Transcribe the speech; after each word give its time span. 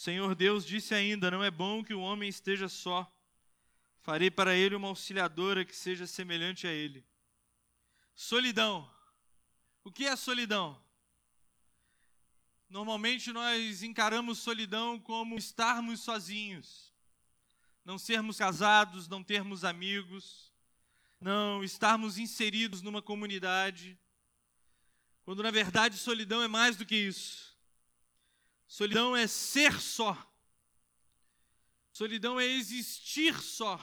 Senhor 0.00 0.34
Deus 0.34 0.64
disse 0.64 0.94
ainda: 0.94 1.30
Não 1.30 1.44
é 1.44 1.50
bom 1.50 1.84
que 1.84 1.92
o 1.92 2.00
homem 2.00 2.26
esteja 2.26 2.70
só. 2.70 3.06
Farei 4.00 4.30
para 4.30 4.56
ele 4.56 4.74
uma 4.74 4.88
auxiliadora 4.88 5.62
que 5.62 5.76
seja 5.76 6.06
semelhante 6.06 6.66
a 6.66 6.72
ele. 6.72 7.06
Solidão. 8.14 8.90
O 9.84 9.92
que 9.92 10.06
é 10.06 10.16
solidão? 10.16 10.82
Normalmente 12.66 13.30
nós 13.30 13.82
encaramos 13.82 14.38
solidão 14.38 14.98
como 14.98 15.36
estarmos 15.36 16.00
sozinhos, 16.00 16.94
não 17.84 17.98
sermos 17.98 18.38
casados, 18.38 19.06
não 19.06 19.22
termos 19.22 19.64
amigos, 19.64 20.50
não 21.20 21.62
estarmos 21.62 22.16
inseridos 22.16 22.80
numa 22.80 23.02
comunidade, 23.02 24.00
quando 25.24 25.42
na 25.42 25.50
verdade 25.50 25.98
solidão 25.98 26.42
é 26.42 26.48
mais 26.48 26.74
do 26.74 26.86
que 26.86 26.96
isso. 26.96 27.49
Solidão 28.70 29.16
é 29.16 29.26
ser 29.26 29.80
só. 29.80 30.16
Solidão 31.92 32.38
é 32.38 32.46
existir 32.46 33.34
só. 33.42 33.76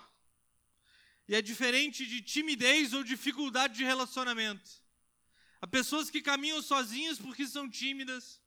E 1.28 1.36
é 1.36 1.42
diferente 1.42 2.06
de 2.06 2.22
timidez 2.22 2.94
ou 2.94 3.04
dificuldade 3.04 3.76
de 3.76 3.84
relacionamento. 3.84 4.82
Há 5.60 5.68
pessoas 5.68 6.10
que 6.10 6.22
caminham 6.22 6.62
sozinhas 6.62 7.20
porque 7.20 7.46
são 7.46 7.70
tímidas. 7.70 8.42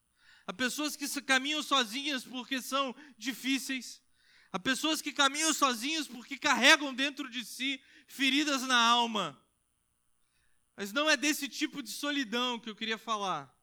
Há 0.46 0.52
pessoas 0.54 0.96
que 0.96 1.06
caminham 1.20 1.62
sozinhas 1.62 2.24
porque 2.24 2.62
são 2.62 2.96
difíceis. 3.18 4.00
Há 4.50 4.58
pessoas 4.58 5.02
que 5.02 5.12
caminham 5.12 5.52
sozinhas 5.52 6.08
porque 6.08 6.38
carregam 6.38 6.94
dentro 6.94 7.28
de 7.28 7.44
si 7.44 7.82
feridas 8.06 8.62
na 8.62 8.78
alma. 8.78 9.38
Mas 10.74 10.90
não 10.90 11.08
é 11.08 11.18
desse 11.18 11.50
tipo 11.50 11.82
de 11.82 11.90
solidão 11.90 12.58
que 12.58 12.70
eu 12.70 12.74
queria 12.74 12.96
falar. 12.96 13.54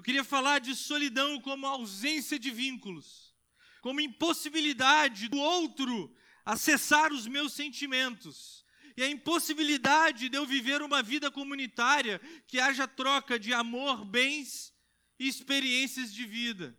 Eu 0.00 0.02
queria 0.02 0.24
falar 0.24 0.60
de 0.60 0.74
solidão 0.74 1.38
como 1.42 1.66
ausência 1.66 2.38
de 2.38 2.50
vínculos, 2.50 3.34
como 3.82 4.00
impossibilidade 4.00 5.28
do 5.28 5.36
outro 5.36 6.10
acessar 6.42 7.12
os 7.12 7.26
meus 7.26 7.52
sentimentos. 7.52 8.64
E 8.96 9.02
a 9.02 9.10
impossibilidade 9.10 10.30
de 10.30 10.38
eu 10.38 10.46
viver 10.46 10.80
uma 10.80 11.02
vida 11.02 11.30
comunitária 11.30 12.18
que 12.46 12.58
haja 12.58 12.88
troca 12.88 13.38
de 13.38 13.52
amor, 13.52 14.06
bens 14.06 14.72
e 15.18 15.28
experiências 15.28 16.14
de 16.14 16.24
vida. 16.24 16.74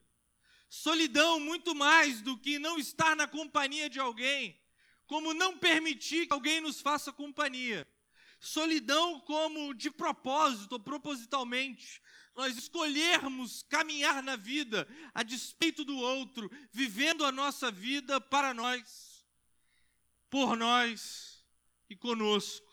Solidão 0.67 1.39
muito 1.39 1.75
mais 1.75 2.23
do 2.23 2.35
que 2.35 2.57
não 2.57 2.79
estar 2.79 3.15
na 3.15 3.27
companhia 3.27 3.87
de 3.87 3.99
alguém, 3.99 4.59
como 5.05 5.31
não 5.31 5.59
permitir 5.59 6.25
que 6.25 6.33
alguém 6.33 6.59
nos 6.59 6.81
faça 6.81 7.13
companhia. 7.13 7.87
Solidão 8.39 9.19
como 9.19 9.75
de 9.75 9.91
propósito, 9.91 10.71
ou 10.71 10.79
propositalmente, 10.79 12.00
nós 12.35 12.57
escolhermos 12.57 13.63
caminhar 13.63 14.23
na 14.23 14.35
vida 14.35 14.87
a 15.13 15.23
despeito 15.23 15.83
do 15.83 15.97
outro, 15.97 16.49
vivendo 16.71 17.25
a 17.25 17.31
nossa 17.31 17.71
vida 17.71 18.19
para 18.21 18.53
nós 18.53 19.11
por 20.31 20.55
nós 20.55 21.45
e 21.89 21.95
conosco. 21.95 22.71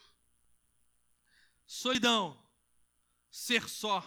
Solidão, 1.67 2.41
ser 3.29 3.69
só, 3.69 4.01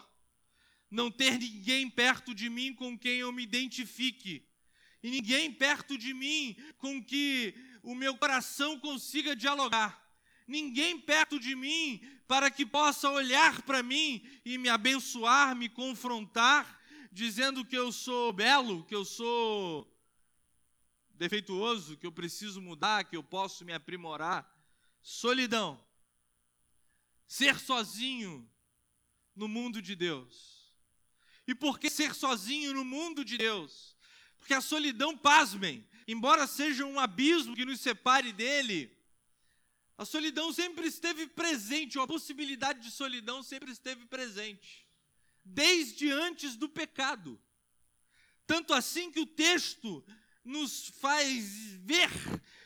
não 0.90 1.12
ter 1.12 1.38
ninguém 1.38 1.88
perto 1.90 2.34
de 2.34 2.50
mim 2.50 2.74
com 2.74 2.98
quem 2.98 3.20
eu 3.20 3.32
me 3.32 3.44
identifique, 3.44 4.48
e 5.04 5.12
ninguém 5.12 5.54
perto 5.54 5.98
de 5.98 6.14
mim 6.14 6.56
com 6.78 7.04
que 7.04 7.54
o 7.84 7.94
meu 7.94 8.18
coração 8.18 8.80
consiga 8.80 9.36
dialogar, 9.36 10.01
ninguém 10.52 11.00
perto 11.00 11.40
de 11.40 11.56
mim 11.56 12.02
para 12.28 12.52
que 12.52 12.66
possa 12.66 13.10
olhar 13.10 13.62
para 13.62 13.82
mim 13.82 14.22
e 14.44 14.58
me 14.58 14.68
abençoar, 14.68 15.56
me 15.56 15.70
confrontar, 15.70 16.80
dizendo 17.12 17.66
que 17.66 17.78
eu 17.78 17.92
sou 17.92 18.34
belo, 18.34 18.84
que 18.84 18.94
eu 18.94 19.06
sou 19.06 19.88
defeituoso, 21.14 21.98
que 21.98 22.06
eu 22.06 22.12
preciso 22.12 22.62
mudar, 22.62 23.06
que 23.06 23.16
eu 23.16 23.24
posso 23.24 23.64
me 23.64 23.74
aprimorar. 23.74 24.46
Solidão. 25.02 25.82
Ser 27.26 27.58
sozinho 27.58 28.50
no 29.34 29.48
mundo 29.48 29.82
de 29.82 29.96
Deus. 29.96 30.74
E 31.48 31.56
por 31.56 31.80
que 31.80 31.90
ser 31.90 32.14
sozinho 32.14 32.74
no 32.74 32.84
mundo 32.84 33.24
de 33.24 33.38
Deus? 33.38 33.96
Porque 34.38 34.54
a 34.54 34.62
solidão, 34.62 35.18
pasmem, 35.18 35.88
embora 36.08 36.46
seja 36.46 36.86
um 36.86 37.00
abismo 37.00 37.56
que 37.56 37.66
nos 37.66 37.80
separe 37.80 38.34
dele, 38.34 39.01
a 40.02 40.06
solidão 40.06 40.52
sempre 40.52 40.88
esteve 40.88 41.28
presente, 41.28 41.96
ou 41.96 42.04
a 42.04 42.08
possibilidade 42.08 42.80
de 42.80 42.90
solidão 42.90 43.44
sempre 43.44 43.72
esteve 43.72 44.04
presente, 44.08 44.84
desde 45.46 46.12
antes 46.12 46.56
do 46.56 46.68
pecado. 46.68 47.40
Tanto 48.48 48.74
assim 48.74 49.12
que 49.12 49.20
o 49.20 49.28
texto 49.28 50.04
nos 50.44 50.88
faz 51.00 51.76
ver 51.84 52.10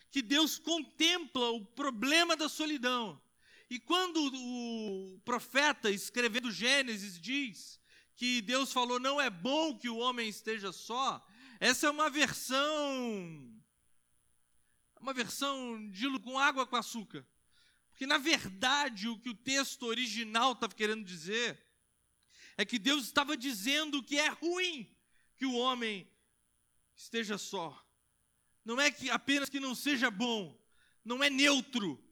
que 0.10 0.22
Deus 0.22 0.58
contempla 0.58 1.50
o 1.50 1.66
problema 1.66 2.38
da 2.38 2.48
solidão. 2.48 3.22
E 3.70 3.80
quando 3.80 4.32
o 4.34 5.20
profeta, 5.26 5.92
escrevendo 5.92 6.50
Gênesis, 6.50 7.20
diz 7.20 7.82
que 8.16 8.42
Deus 8.44 8.72
falou: 8.72 8.98
não 8.98 9.20
é 9.20 9.30
bom 9.30 9.78
que 9.78 9.90
o 9.90 9.98
homem 9.98 10.30
esteja 10.30 10.72
só, 10.72 11.22
essa 11.60 11.88
é 11.88 11.90
uma 11.90 12.10
versão. 12.10 13.55
Uma 15.06 15.14
versão 15.14 15.88
de 15.92 16.20
com 16.20 16.40
água 16.40 16.66
com 16.66 16.76
açúcar. 16.76 17.24
Porque, 17.92 18.08
na 18.08 18.18
verdade, 18.18 19.08
o 19.08 19.20
que 19.20 19.30
o 19.30 19.36
texto 19.36 19.84
original 19.84 20.54
estava 20.54 20.74
querendo 20.74 21.06
dizer 21.06 21.64
é 22.58 22.66
que 22.66 22.80
Deus 22.80 23.04
estava 23.04 23.38
dizendo 23.38 24.02
que 24.02 24.18
é 24.18 24.30
ruim 24.30 24.92
que 25.38 25.46
o 25.46 25.54
homem 25.54 26.12
esteja 26.96 27.38
só. 27.38 27.88
Não 28.66 28.82
é 28.82 28.90
que 28.90 29.12
apenas 29.12 29.48
que 29.48 29.60
não 29.60 29.76
seja 29.76 30.10
bom, 30.10 30.60
não 31.04 31.24
é 31.24 31.30
neutro, 31.30 32.04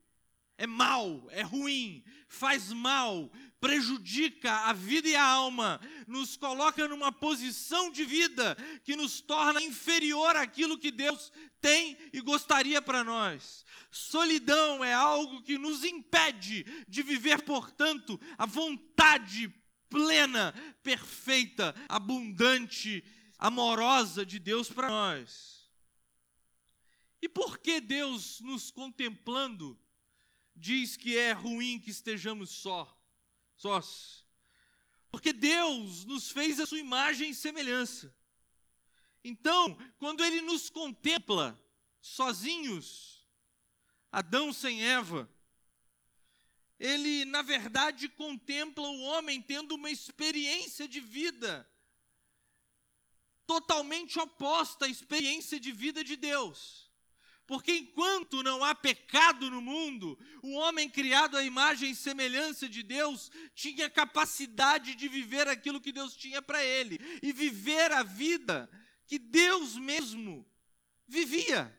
é 0.58 0.68
mal, 0.68 1.28
é 1.32 1.42
ruim, 1.42 2.04
faz 2.28 2.72
mal, 2.72 3.32
prejudica 3.60 4.52
a 4.52 4.74
vida 4.74 5.08
e 5.08 5.16
a 5.16 5.24
alma, 5.24 5.80
nos 6.08 6.36
coloca 6.36 6.88
numa 6.88 7.12
posição 7.12 7.90
de 7.92 8.04
vida 8.04 8.56
que 8.84 8.96
nos 8.96 9.22
torna 9.22 9.62
inferior 9.62 10.36
àquilo 10.36 10.78
que 10.78 10.92
Deus 10.92 11.32
tem 11.62 11.98
e 12.12 12.22
gostaria 12.22 12.82
para 12.82 13.04
nós. 13.04 13.66
Solidão 13.90 14.84
é 14.84 14.94
algo 14.94 15.42
que 15.42 15.58
nos 15.58 15.84
impede 15.84 16.66
de 16.88 17.02
viver, 17.02 17.44
portanto, 17.44 18.20
a 18.38 18.46
vontade 18.46 19.54
plena, 19.90 20.54
perfeita, 20.82 21.76
abundante 21.88 23.04
amorosa 23.38 24.26
de 24.26 24.40
Deus 24.40 24.70
para 24.70 24.90
nós. 24.90 25.70
E 27.22 27.30
por 27.30 27.58
que 27.58 27.80
Deus, 27.80 28.42
nos 28.42 28.72
contemplando, 28.72 29.80
diz 30.56 30.96
que 30.96 31.18
é 31.18 31.32
ruim 31.32 31.80
que 31.80 31.90
estejamos 31.90 32.50
só, 32.50 32.98
sós? 33.56 34.26
Porque 35.12 35.32
Deus 35.32 36.06
nos 36.06 36.32
fez 36.32 36.60
a 36.60 36.66
sua 36.66 36.80
imagem 36.80 37.30
e 37.30 37.36
semelhança. 37.36 38.16
Então, 39.24 39.78
quando 39.98 40.24
Ele 40.24 40.42
nos 40.42 40.70
contempla 40.70 41.60
sozinhos, 42.02 43.26
Adão 44.12 44.52
sem 44.52 44.84
Eva, 44.84 45.30
Ele, 46.80 47.26
na 47.26 47.42
verdade, 47.42 48.10
contempla 48.10 48.84
o 48.84 49.02
homem 49.02 49.42
tendo 49.42 49.76
uma 49.76 49.90
experiência 49.90 50.88
de 50.88 51.00
vida 51.00 51.70
totalmente 53.46 54.20
oposta 54.20 54.86
à 54.86 54.90
experiência 54.90 55.60
de 55.60 55.72
vida 55.72 56.04
de 56.04 56.16
Deus. 56.16 56.83
Porque 57.46 57.74
enquanto 57.74 58.42
não 58.42 58.64
há 58.64 58.74
pecado 58.74 59.50
no 59.52 59.62
mundo, 59.62 60.18
o 60.42 60.54
homem 60.54 60.90
criado 60.90 61.36
à 61.36 61.44
imagem 61.44 61.92
e 61.92 61.96
semelhança 61.96 62.70
de 62.70 62.82
Deus 62.82 63.30
tinha 63.54 63.90
capacidade 63.90 64.96
de 64.96 65.08
viver 65.10 65.48
aquilo 65.48 65.82
que 65.82 65.92
Deus 65.92 66.16
tinha 66.16 66.42
para 66.42 66.64
ele 66.64 67.00
e 67.22 67.34
viver 67.34 67.92
a 67.92 68.02
vida 68.02 68.70
que 69.06 69.20
Deus 69.20 69.76
mesmo 69.76 70.50
vivia. 71.06 71.78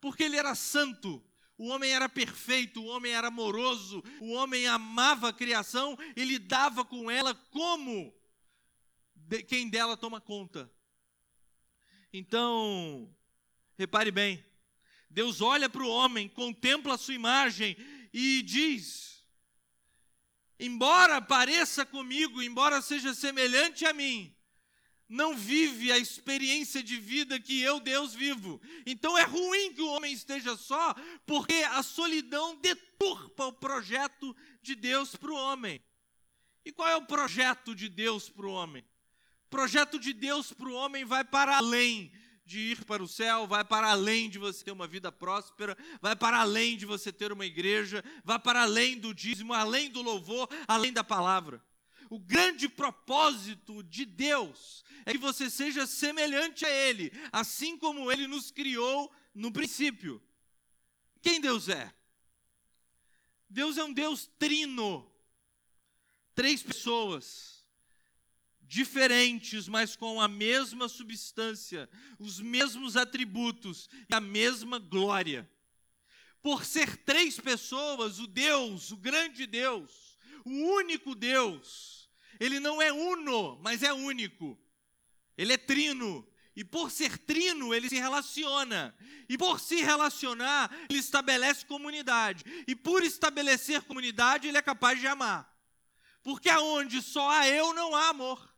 Porque 0.00 0.22
ele 0.22 0.36
era 0.36 0.54
santo, 0.54 1.24
o 1.58 1.66
homem 1.66 1.90
era 1.90 2.08
perfeito, 2.08 2.80
o 2.80 2.86
homem 2.86 3.12
era 3.12 3.26
amoroso, 3.28 4.04
o 4.20 4.32
homem 4.32 4.68
amava 4.68 5.30
a 5.30 5.32
criação 5.32 5.98
e 6.14 6.24
lidava 6.24 6.84
com 6.84 7.10
ela 7.10 7.34
como 7.50 8.14
quem 9.48 9.68
dela 9.68 9.96
toma 9.96 10.20
conta. 10.20 10.70
Então, 12.12 13.12
repare 13.76 14.10
bem, 14.10 14.44
Deus 15.16 15.40
olha 15.40 15.66
para 15.66 15.82
o 15.82 15.88
homem, 15.88 16.28
contempla 16.28 16.94
a 16.94 16.98
sua 16.98 17.14
imagem 17.14 17.74
e 18.12 18.42
diz: 18.42 19.24
embora 20.60 21.22
pareça 21.22 21.86
comigo, 21.86 22.42
embora 22.42 22.82
seja 22.82 23.14
semelhante 23.14 23.86
a 23.86 23.94
mim, 23.94 24.36
não 25.08 25.34
vive 25.34 25.90
a 25.90 25.96
experiência 25.96 26.82
de 26.82 26.98
vida 26.98 27.40
que 27.40 27.62
eu, 27.62 27.80
Deus, 27.80 28.12
vivo. 28.12 28.60
Então 28.84 29.16
é 29.16 29.22
ruim 29.22 29.72
que 29.72 29.80
o 29.80 29.88
homem 29.88 30.12
esteja 30.12 30.54
só, 30.54 30.94
porque 31.24 31.54
a 31.70 31.82
solidão 31.82 32.54
deturpa 32.56 33.46
o 33.46 33.54
projeto 33.54 34.36
de 34.60 34.74
Deus 34.74 35.16
para 35.16 35.32
o 35.32 35.34
homem. 35.34 35.82
E 36.62 36.70
qual 36.70 36.90
é 36.90 36.96
o 36.96 37.06
projeto 37.06 37.74
de 37.74 37.88
Deus 37.88 38.28
para 38.28 38.44
o 38.44 38.52
homem? 38.52 38.84
O 39.46 39.48
projeto 39.48 39.98
de 39.98 40.12
Deus 40.12 40.52
para 40.52 40.68
o 40.68 40.74
homem 40.74 41.06
vai 41.06 41.24
para 41.24 41.56
além 41.56 42.12
de 42.46 42.60
ir 42.60 42.84
para 42.84 43.02
o 43.02 43.08
céu, 43.08 43.46
vai 43.46 43.64
para 43.64 43.90
além 43.90 44.30
de 44.30 44.38
você 44.38 44.64
ter 44.64 44.70
uma 44.70 44.86
vida 44.86 45.10
próspera, 45.10 45.76
vai 46.00 46.14
para 46.14 46.38
além 46.38 46.76
de 46.76 46.86
você 46.86 47.12
ter 47.12 47.32
uma 47.32 47.44
igreja, 47.44 48.04
vai 48.24 48.38
para 48.38 48.62
além 48.62 48.96
do 48.96 49.12
dízimo, 49.12 49.52
além 49.52 49.90
do 49.90 50.00
louvor, 50.00 50.48
além 50.68 50.92
da 50.92 51.02
palavra. 51.02 51.62
O 52.08 52.20
grande 52.20 52.68
propósito 52.68 53.82
de 53.82 54.04
Deus 54.04 54.84
é 55.04 55.10
que 55.12 55.18
você 55.18 55.50
seja 55.50 55.86
semelhante 55.86 56.64
a 56.64 56.70
Ele, 56.70 57.12
assim 57.32 57.76
como 57.76 58.12
Ele 58.12 58.28
nos 58.28 58.52
criou 58.52 59.12
no 59.34 59.50
princípio. 59.52 60.22
Quem 61.20 61.40
Deus 61.40 61.68
é? 61.68 61.92
Deus 63.50 63.76
é 63.76 63.82
um 63.82 63.92
Deus 63.92 64.30
trino. 64.38 65.10
Três 66.32 66.62
pessoas 66.62 67.55
diferentes, 68.66 69.68
mas 69.68 69.94
com 69.96 70.20
a 70.20 70.28
mesma 70.28 70.88
substância, 70.88 71.88
os 72.18 72.40
mesmos 72.40 72.96
atributos 72.96 73.88
e 74.08 74.14
a 74.14 74.20
mesma 74.20 74.78
glória. 74.78 75.48
Por 76.42 76.64
ser 76.64 76.96
três 76.98 77.38
pessoas, 77.40 78.18
o 78.18 78.26
Deus, 78.26 78.90
o 78.90 78.96
grande 78.96 79.46
Deus, 79.46 80.18
o 80.44 80.50
único 80.50 81.14
Deus, 81.14 82.08
ele 82.38 82.60
não 82.60 82.80
é 82.80 82.92
uno, 82.92 83.58
mas 83.62 83.82
é 83.82 83.92
único. 83.92 84.58
Ele 85.36 85.52
é 85.52 85.56
trino. 85.56 86.26
E 86.54 86.64
por 86.64 86.90
ser 86.90 87.18
trino, 87.18 87.74
ele 87.74 87.88
se 87.88 87.96
relaciona. 87.96 88.94
E 89.28 89.36
por 89.36 89.60
se 89.60 89.76
relacionar, 89.82 90.74
ele 90.88 90.98
estabelece 90.98 91.66
comunidade. 91.66 92.44
E 92.66 92.74
por 92.74 93.02
estabelecer 93.02 93.82
comunidade, 93.82 94.48
ele 94.48 94.56
é 94.56 94.62
capaz 94.62 94.98
de 94.98 95.06
amar. 95.06 95.54
Porque 96.22 96.48
aonde 96.48 97.02
só 97.02 97.28
há 97.30 97.48
eu, 97.48 97.74
não 97.74 97.94
há 97.94 98.08
amor. 98.08 98.55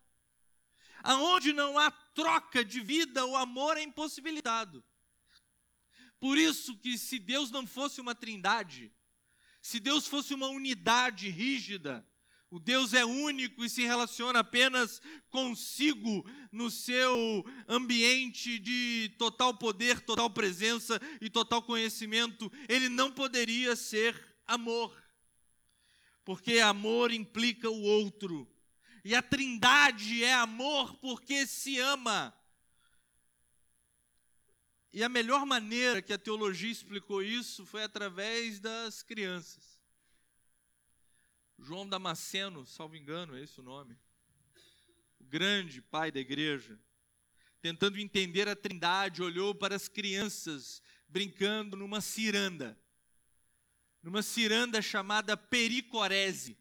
Aonde 1.02 1.52
não 1.52 1.78
há 1.78 1.90
troca 1.90 2.64
de 2.64 2.80
vida, 2.80 3.24
o 3.24 3.36
amor 3.36 3.76
é 3.76 3.82
impossibilitado. 3.82 4.84
Por 6.20 6.36
isso 6.36 6.76
que 6.76 6.98
se 6.98 7.18
Deus 7.18 7.50
não 7.50 7.66
fosse 7.66 8.00
uma 8.00 8.14
trindade, 8.14 8.92
se 9.62 9.78
Deus 9.78 10.06
fosse 10.06 10.34
uma 10.34 10.48
unidade 10.48 11.28
rígida, 11.28 12.06
o 12.50 12.58
Deus 12.58 12.94
é 12.94 13.04
único 13.04 13.62
e 13.62 13.68
se 13.68 13.82
relaciona 13.82 14.38
apenas 14.38 15.02
consigo 15.28 16.28
no 16.50 16.70
seu 16.70 17.44
ambiente 17.68 18.58
de 18.58 19.14
total 19.18 19.52
poder, 19.54 20.00
total 20.00 20.30
presença 20.30 20.98
e 21.20 21.28
total 21.28 21.62
conhecimento. 21.62 22.50
Ele 22.66 22.88
não 22.88 23.12
poderia 23.12 23.76
ser 23.76 24.18
amor. 24.46 24.96
Porque 26.24 26.58
amor 26.60 27.12
implica 27.12 27.68
o 27.68 27.82
outro. 27.82 28.50
E 29.08 29.14
a 29.14 29.22
Trindade 29.22 30.22
é 30.22 30.34
amor 30.34 30.94
porque 30.96 31.46
se 31.46 31.78
ama. 31.78 32.38
E 34.92 35.02
a 35.02 35.08
melhor 35.08 35.46
maneira 35.46 36.02
que 36.02 36.12
a 36.12 36.18
teologia 36.18 36.70
explicou 36.70 37.22
isso 37.22 37.64
foi 37.64 37.82
através 37.82 38.60
das 38.60 39.02
crianças. 39.02 39.80
João 41.58 41.88
Damasceno, 41.88 42.66
salvo 42.66 42.96
engano, 42.96 43.34
é 43.34 43.42
esse 43.42 43.58
o 43.60 43.62
nome. 43.62 43.96
O 45.18 45.24
grande 45.24 45.80
pai 45.80 46.12
da 46.12 46.20
igreja, 46.20 46.78
tentando 47.62 47.98
entender 47.98 48.46
a 48.46 48.54
Trindade, 48.54 49.22
olhou 49.22 49.54
para 49.54 49.74
as 49.74 49.88
crianças 49.88 50.82
brincando 51.08 51.78
numa 51.78 52.02
ciranda. 52.02 52.78
Numa 54.02 54.20
ciranda 54.20 54.82
chamada 54.82 55.34
Pericorese. 55.34 56.58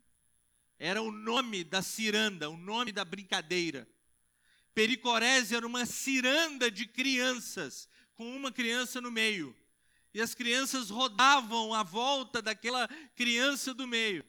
Era 0.79 1.01
o 1.01 1.11
nome 1.11 1.63
da 1.63 1.81
ciranda, 1.81 2.49
o 2.49 2.57
nome 2.57 2.91
da 2.91 3.03
brincadeira. 3.03 3.87
Pericorese 4.73 5.55
era 5.55 5.65
uma 5.65 5.85
ciranda 5.85 6.69
de 6.69 6.85
crianças, 6.85 7.89
com 8.13 8.35
uma 8.35 8.51
criança 8.51 9.01
no 9.01 9.11
meio. 9.11 9.55
E 10.13 10.21
as 10.21 10.35
crianças 10.35 10.89
rodavam 10.89 11.73
à 11.73 11.83
volta 11.83 12.41
daquela 12.41 12.87
criança 13.15 13.73
do 13.73 13.87
meio. 13.87 14.23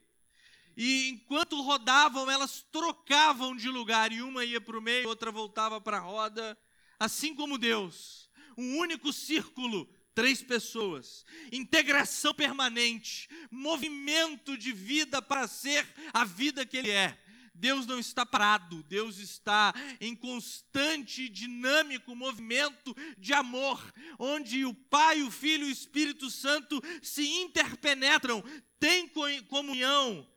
E 0.77 1.09
enquanto 1.09 1.61
rodavam, 1.61 2.31
elas 2.31 2.65
trocavam 2.71 3.57
de 3.57 3.69
lugar, 3.69 4.13
e 4.13 4.23
uma 4.23 4.45
ia 4.45 4.61
para 4.61 4.79
o 4.79 4.81
meio, 4.81 5.09
outra 5.09 5.31
voltava 5.33 5.81
para 5.81 5.97
a 5.99 6.01
roda, 6.01 6.57
assim 6.99 7.35
como 7.35 7.59
Deus. 7.59 8.31
Um 8.57 8.79
único 8.79 9.13
círculo, 9.13 9.89
três 10.19 10.43
pessoas, 10.43 11.25
integração 11.53 12.35
permanente, 12.35 13.29
movimento 13.53 14.59
de 14.59 14.73
vida 14.73 15.23
para 15.23 15.47
ser 15.47 15.87
a 16.13 16.25
vida 16.25 16.67
que 16.67 16.77
Ele 16.77 16.91
é. 16.91 17.17
Deus 17.55 17.87
não 17.87 18.01
está 18.01 18.27
parado, 18.27 18.83
Deus 18.89 19.19
está 19.19 19.73
em 20.01 20.17
constante, 20.17 21.29
dinâmico 21.29 22.17
movimento 22.17 22.97
de 23.17 23.33
amor, 23.33 23.81
onde 24.19 24.65
o 24.65 24.75
Pai, 24.75 25.23
o 25.23 25.31
Filho 25.31 25.67
e 25.67 25.69
o 25.69 25.73
Espírito 25.73 26.29
Santo 26.33 26.83
se 27.01 27.25
interpenetram, 27.25 28.43
têm 28.81 29.09
comunhão, 29.47 30.29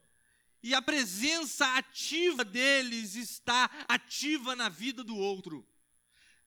e 0.61 0.75
a 0.75 0.81
presença 0.83 1.65
ativa 1.75 2.45
deles 2.45 3.15
está 3.15 3.67
ativa 3.87 4.55
na 4.55 4.69
vida 4.69 5.03
do 5.03 5.17
outro. 5.17 5.67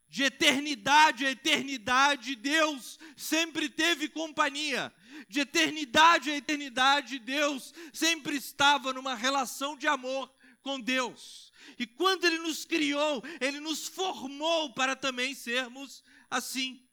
De 0.08 0.22
eternidade 0.22 1.26
a 1.26 1.30
eternidade, 1.30 2.36
Deus 2.36 2.98
sempre 3.16 3.68
teve 3.68 4.08
companhia. 4.08 4.94
De 5.28 5.40
eternidade 5.40 6.30
a 6.30 6.36
eternidade, 6.36 7.18
Deus 7.18 7.74
sempre 7.92 8.36
estava 8.36 8.92
numa 8.92 9.14
relação 9.14 9.76
de 9.76 9.88
amor 9.88 10.32
com 10.62 10.80
Deus. 10.80 11.52
E 11.78 11.86
quando 11.86 12.24
Ele 12.24 12.38
nos 12.38 12.64
criou, 12.64 13.22
Ele 13.40 13.60
nos 13.60 13.88
formou 13.88 14.72
para 14.72 14.94
também 14.94 15.34
sermos 15.34 16.02
assim. 16.30 16.86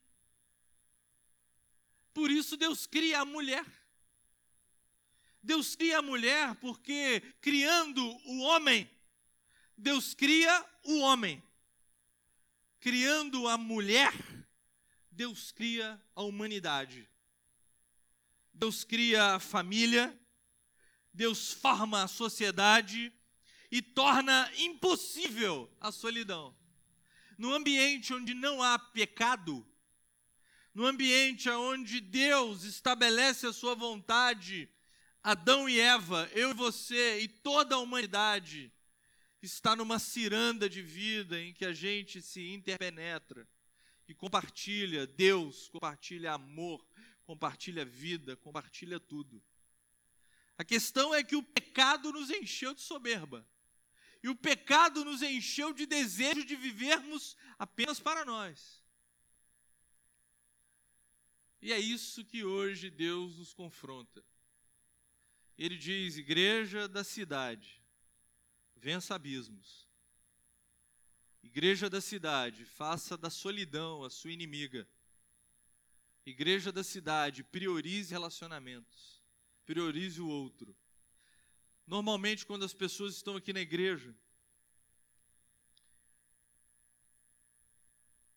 Por 2.13 2.29
isso, 2.29 2.57
Deus 2.57 2.85
cria 2.85 3.21
a 3.21 3.25
mulher. 3.25 3.65
Deus 5.43 5.75
cria 5.75 5.99
a 5.99 6.03
mulher 6.03 6.55
porque, 6.55 7.21
criando 7.41 8.03
o 8.25 8.39
homem, 8.41 8.89
Deus 9.77 10.13
cria 10.13 10.65
o 10.83 10.99
homem. 10.99 11.41
Criando 12.81 13.47
a 13.47 13.59
mulher, 13.59 14.11
Deus 15.11 15.51
cria 15.51 16.01
a 16.15 16.23
humanidade. 16.23 17.07
Deus 18.51 18.83
cria 18.83 19.35
a 19.35 19.39
família, 19.39 20.19
Deus 21.13 21.53
forma 21.53 22.01
a 22.01 22.07
sociedade 22.07 23.13
e 23.69 23.83
torna 23.83 24.51
impossível 24.57 25.71
a 25.79 25.91
solidão. 25.91 26.57
No 27.37 27.53
ambiente 27.53 28.15
onde 28.15 28.33
não 28.33 28.63
há 28.63 28.79
pecado, 28.79 29.63
no 30.73 30.87
ambiente 30.87 31.47
onde 31.51 31.99
Deus 31.99 32.63
estabelece 32.63 33.45
a 33.45 33.53
sua 33.53 33.75
vontade 33.75 34.67
Adão 35.21 35.69
e 35.69 35.79
Eva, 35.79 36.27
eu 36.33 36.49
e 36.49 36.53
você 36.55 37.19
e 37.19 37.27
toda 37.27 37.75
a 37.75 37.79
humanidade 37.79 38.73
está 39.41 39.75
numa 39.75 39.99
ciranda 39.99 40.69
de 40.69 40.81
vida 40.81 41.39
em 41.41 41.53
que 41.53 41.65
a 41.65 41.73
gente 41.73 42.21
se 42.21 42.49
interpenetra 42.49 43.47
e 44.07 44.13
compartilha 44.13 45.07
Deus, 45.07 45.67
compartilha 45.69 46.33
amor, 46.33 46.85
compartilha 47.23 47.83
vida, 47.85 48.35
compartilha 48.37 48.99
tudo. 48.99 49.41
A 50.57 50.63
questão 50.63 51.15
é 51.15 51.23
que 51.23 51.35
o 51.35 51.41
pecado 51.41 52.11
nos 52.11 52.29
encheu 52.29 52.73
de 52.73 52.81
soberba. 52.81 53.47
E 54.23 54.29
o 54.29 54.35
pecado 54.35 55.03
nos 55.03 55.23
encheu 55.23 55.73
de 55.73 55.87
desejo 55.87 56.45
de 56.45 56.55
vivermos 56.55 57.35
apenas 57.57 57.99
para 57.99 58.23
nós. 58.23 58.83
E 61.59 61.73
é 61.73 61.79
isso 61.79 62.23
que 62.23 62.43
hoje 62.43 62.91
Deus 62.91 63.37
nos 63.37 63.53
confronta. 63.53 64.23
Ele 65.57 65.77
diz: 65.77 66.17
Igreja 66.17 66.87
da 66.87 67.03
cidade, 67.03 67.80
vença 68.81 69.15
abismos. 69.15 69.87
Igreja 71.41 71.89
da 71.89 72.01
cidade, 72.01 72.65
faça 72.65 73.15
da 73.15 73.29
solidão 73.29 74.03
a 74.03 74.09
sua 74.09 74.31
inimiga. 74.31 74.87
Igreja 76.25 76.71
da 76.71 76.83
cidade, 76.83 77.43
priorize 77.43 78.11
relacionamentos, 78.11 79.23
priorize 79.65 80.19
o 80.19 80.27
outro. 80.27 80.75
Normalmente, 81.87 82.45
quando 82.45 82.65
as 82.65 82.73
pessoas 82.73 83.15
estão 83.15 83.35
aqui 83.35 83.53
na 83.53 83.61
igreja, 83.61 84.15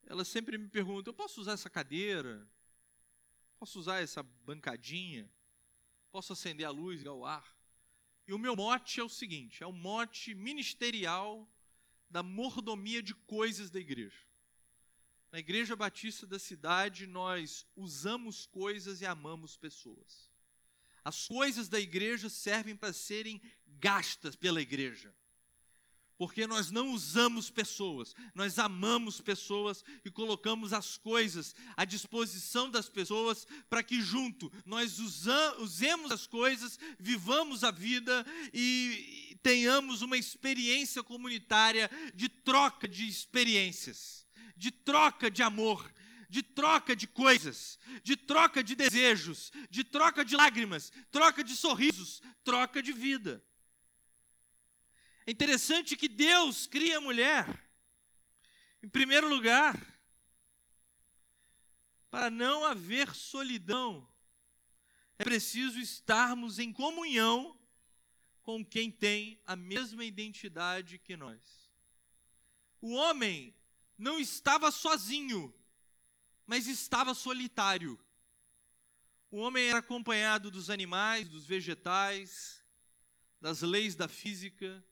elas 0.07 0.29
sempre 0.29 0.57
me 0.59 0.69
perguntam: 0.69 1.11
eu 1.11 1.17
posso 1.17 1.41
usar 1.41 1.53
essa 1.53 1.69
cadeira? 1.69 2.47
Posso 3.59 3.79
usar 3.79 4.03
essa 4.03 4.23
bancadinha? 4.23 5.31
posso 6.15 6.33
acender 6.33 6.65
a 6.65 6.71
luz, 6.71 7.01
ligar 7.01 7.13
o 7.13 7.27
ar. 7.27 7.54
E 8.27 8.33
o 8.33 8.39
meu 8.39 8.57
mote 8.57 9.01
é 9.01 9.05
o 9.05 9.09
seguinte: 9.09 9.63
é 9.63 9.67
o 9.67 9.73
mote 9.73 10.35
ministerial 10.35 11.49
da 12.09 12.23
mordomia 12.23 13.03
de 13.03 13.15
coisas 13.15 13.71
da 13.71 13.79
igreja. 13.81 14.25
Na 15.33 15.41
Igreja 15.41 15.75
Batista 15.75 16.29
da 16.29 16.39
cidade, 16.39 17.09
nós 17.09 17.67
usamos 17.75 18.47
coisas 18.47 19.01
e 19.01 19.07
amamos 19.07 19.57
pessoas. 19.57 20.31
As 21.05 21.27
coisas 21.27 21.69
da 21.69 21.81
igreja 21.81 22.31
servem 22.31 22.77
para 22.77 22.93
serem 22.93 23.43
gastas 23.67 24.37
pela 24.37 24.63
igreja. 24.63 25.13
Porque 26.17 26.47
nós 26.47 26.71
não 26.71 26.93
usamos 26.93 27.51
pessoas, 27.51 28.15
nós 28.35 28.59
amamos 28.59 29.21
pessoas 29.21 29.85
e 30.05 30.11
colocamos 30.11 30.73
as 30.73 30.97
coisas 30.97 31.55
à 31.77 31.85
disposição 31.85 32.71
das 32.71 32.89
pessoas 32.89 33.47
para 33.69 33.83
que 33.83 34.01
junto 34.01 34.53
nós 34.65 34.99
usemos 34.99 36.13
as 36.13 36.27
coisas, 36.27 36.79
vivamos 36.99 37.65
a 37.65 37.71
vida 37.71 38.25
e 38.53 39.37
tenhamos 39.43 40.03
uma 40.03 40.17
experiência 40.17 41.03
comunitária 41.03 41.91
de 42.15 42.29
troca 42.29 42.89
de 42.89 43.07
experiências, 43.07 44.27
de 44.57 44.71
troca 44.71 45.31
de 45.31 45.43
amor, 45.43 45.93
de 46.29 46.43
troca 46.43 46.97
de 46.97 47.07
coisas, 47.07 47.79
de 48.03 48.17
troca 48.17 48.63
de 48.63 48.75
desejos, 48.75 49.53
de 49.71 49.85
troca 49.85 50.25
de 50.25 50.35
lágrimas, 50.35 50.93
troca 51.11 51.45
de 51.45 51.55
sorrisos, 51.55 52.23
troca 52.43 52.83
de 52.83 52.93
vida. 52.93 53.43
É 55.27 55.31
interessante 55.31 55.97
que 55.97 56.09
Deus 56.09 56.67
cria 56.67 56.99
a 56.99 57.01
mulher, 57.01 57.47
em 58.83 58.89
primeiro 58.89 59.29
lugar, 59.29 59.75
para 62.11 62.31
não 62.31 62.65
haver 62.65 63.15
solidão, 63.15 64.07
é 65.19 65.25
preciso 65.25 65.81
estarmos 65.81 66.59
em 66.59 66.73
comunhão 66.73 67.59
com 68.43 68.65
quem 68.65 68.91
tem 68.91 69.41
a 69.47 69.57
mesma 69.57 70.05
identidade 70.05 70.99
que 70.99 71.17
nós. 71.17 71.41
O 72.81 72.93
homem 72.93 73.55
não 73.97 74.21
estava 74.21 74.71
sozinho, 74.71 75.55
mas 76.47 76.67
estava 76.67 77.15
solitário. 77.15 77.99
O 79.31 79.39
homem 79.39 79.69
era 79.69 79.79
acompanhado 79.79 80.51
dos 80.51 80.69
animais, 80.69 81.29
dos 81.29 81.47
vegetais, 81.47 82.63
das 83.41 83.63
leis 83.63 83.95
da 83.95 84.07
física, 84.07 84.85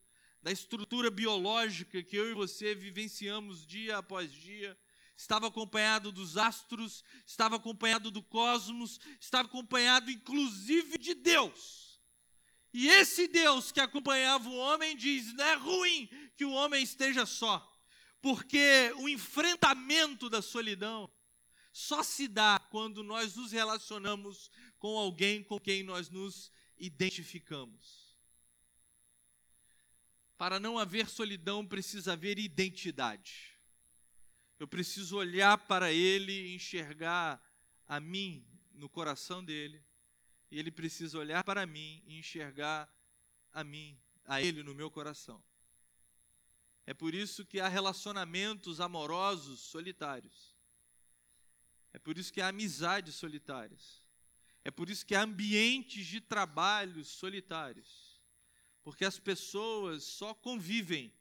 da 0.42 0.50
estrutura 0.50 1.10
biológica 1.10 2.02
que 2.02 2.16
eu 2.16 2.30
e 2.30 2.34
você 2.34 2.74
vivenciamos 2.74 3.64
dia 3.64 3.98
após 3.98 4.32
dia, 4.32 4.76
estava 5.16 5.46
acompanhado 5.46 6.10
dos 6.10 6.36
astros, 6.36 7.04
estava 7.24 7.56
acompanhado 7.56 8.10
do 8.10 8.22
cosmos, 8.22 8.98
estava 9.20 9.46
acompanhado 9.46 10.10
inclusive 10.10 10.98
de 10.98 11.14
Deus. 11.14 12.00
E 12.72 12.88
esse 12.88 13.28
Deus 13.28 13.70
que 13.70 13.80
acompanhava 13.80 14.48
o 14.48 14.56
homem 14.56 14.96
diz: 14.96 15.32
não 15.34 15.44
é 15.44 15.54
ruim 15.54 16.08
que 16.36 16.44
o 16.44 16.52
homem 16.52 16.82
esteja 16.82 17.24
só, 17.24 17.70
porque 18.20 18.92
o 18.96 19.08
enfrentamento 19.08 20.28
da 20.28 20.42
solidão 20.42 21.10
só 21.72 22.02
se 22.02 22.26
dá 22.26 22.58
quando 22.70 23.02
nós 23.04 23.36
nos 23.36 23.52
relacionamos 23.52 24.50
com 24.78 24.98
alguém 24.98 25.44
com 25.44 25.60
quem 25.60 25.82
nós 25.82 26.10
nos 26.10 26.50
identificamos. 26.76 28.01
Para 30.42 30.58
não 30.58 30.76
haver 30.76 31.08
solidão, 31.08 31.64
precisa 31.64 32.14
haver 32.14 32.36
identidade. 32.36 33.56
Eu 34.58 34.66
preciso 34.66 35.16
olhar 35.16 35.56
para 35.56 35.92
ele 35.92 36.32
e 36.32 36.56
enxergar 36.56 37.40
a 37.86 38.00
mim 38.00 38.44
no 38.74 38.88
coração 38.88 39.44
dele, 39.44 39.80
e 40.50 40.58
ele 40.58 40.72
precisa 40.72 41.16
olhar 41.16 41.44
para 41.44 41.64
mim 41.64 42.02
e 42.08 42.18
enxergar 42.18 42.92
a 43.52 43.62
mim, 43.62 43.96
a 44.24 44.42
ele 44.42 44.64
no 44.64 44.74
meu 44.74 44.90
coração. 44.90 45.40
É 46.86 46.92
por 46.92 47.14
isso 47.14 47.46
que 47.46 47.60
há 47.60 47.68
relacionamentos 47.68 48.80
amorosos 48.80 49.60
solitários. 49.60 50.56
É 51.92 52.00
por 52.00 52.18
isso 52.18 52.32
que 52.32 52.40
há 52.40 52.48
amizades 52.48 53.14
solitárias. 53.14 54.04
É 54.64 54.72
por 54.72 54.90
isso 54.90 55.06
que 55.06 55.14
há 55.14 55.22
ambientes 55.22 56.04
de 56.04 56.20
trabalho 56.20 57.04
solitários. 57.04 58.11
Porque 58.82 59.04
as 59.04 59.18
pessoas 59.18 60.04
só 60.04 60.34
convivem. 60.34 61.12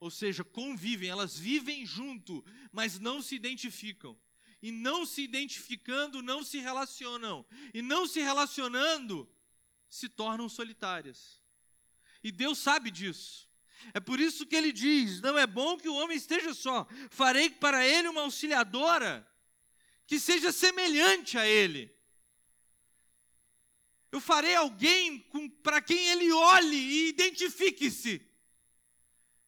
Ou 0.00 0.10
seja, 0.10 0.44
convivem, 0.44 1.08
elas 1.08 1.38
vivem 1.38 1.86
junto, 1.86 2.44
mas 2.72 2.98
não 2.98 3.22
se 3.22 3.34
identificam. 3.34 4.18
E 4.60 4.72
não 4.72 5.04
se 5.04 5.22
identificando, 5.22 6.22
não 6.22 6.42
se 6.42 6.58
relacionam. 6.58 7.44
E 7.72 7.82
não 7.82 8.06
se 8.06 8.20
relacionando, 8.20 9.28
se 9.88 10.08
tornam 10.08 10.48
solitárias. 10.48 11.40
E 12.22 12.32
Deus 12.32 12.58
sabe 12.58 12.90
disso. 12.90 13.48
É 13.92 14.00
por 14.00 14.18
isso 14.18 14.46
que 14.46 14.56
ele 14.56 14.72
diz: 14.72 15.20
não 15.20 15.38
é 15.38 15.46
bom 15.46 15.76
que 15.76 15.88
o 15.88 15.94
homem 15.94 16.16
esteja 16.16 16.54
só. 16.54 16.86
Farei 17.10 17.50
para 17.50 17.86
ele 17.86 18.08
uma 18.08 18.22
auxiliadora 18.22 19.26
que 20.06 20.18
seja 20.18 20.50
semelhante 20.52 21.36
a 21.36 21.46
ele. 21.46 21.93
Eu 24.14 24.20
farei 24.20 24.54
alguém 24.54 25.18
para 25.60 25.82
quem 25.82 25.98
ele 26.10 26.30
olhe 26.30 26.76
e 26.76 27.08
identifique-se. 27.08 28.24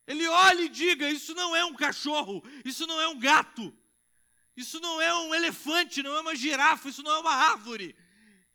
Ele 0.04 0.26
olhe 0.26 0.64
e 0.64 0.68
diga: 0.68 1.08
Isso 1.08 1.37
não 1.37 1.54
é 1.54 1.64
um 1.64 1.73
cachorro, 1.73 2.42
isso 2.64 2.85
não 2.85 3.00
é 3.00 3.06
um 3.06 3.16
gato, 3.16 3.73
isso 4.56 4.80
não 4.80 5.00
é 5.00 5.14
um 5.14 5.32
elefante, 5.32 6.02
não 6.02 6.16
é 6.16 6.20
uma 6.20 6.35
girafa, 6.35 6.88
isso 6.88 7.00
não 7.04 7.14
é 7.14 7.18
uma 7.20 7.30
árvore. 7.30 7.94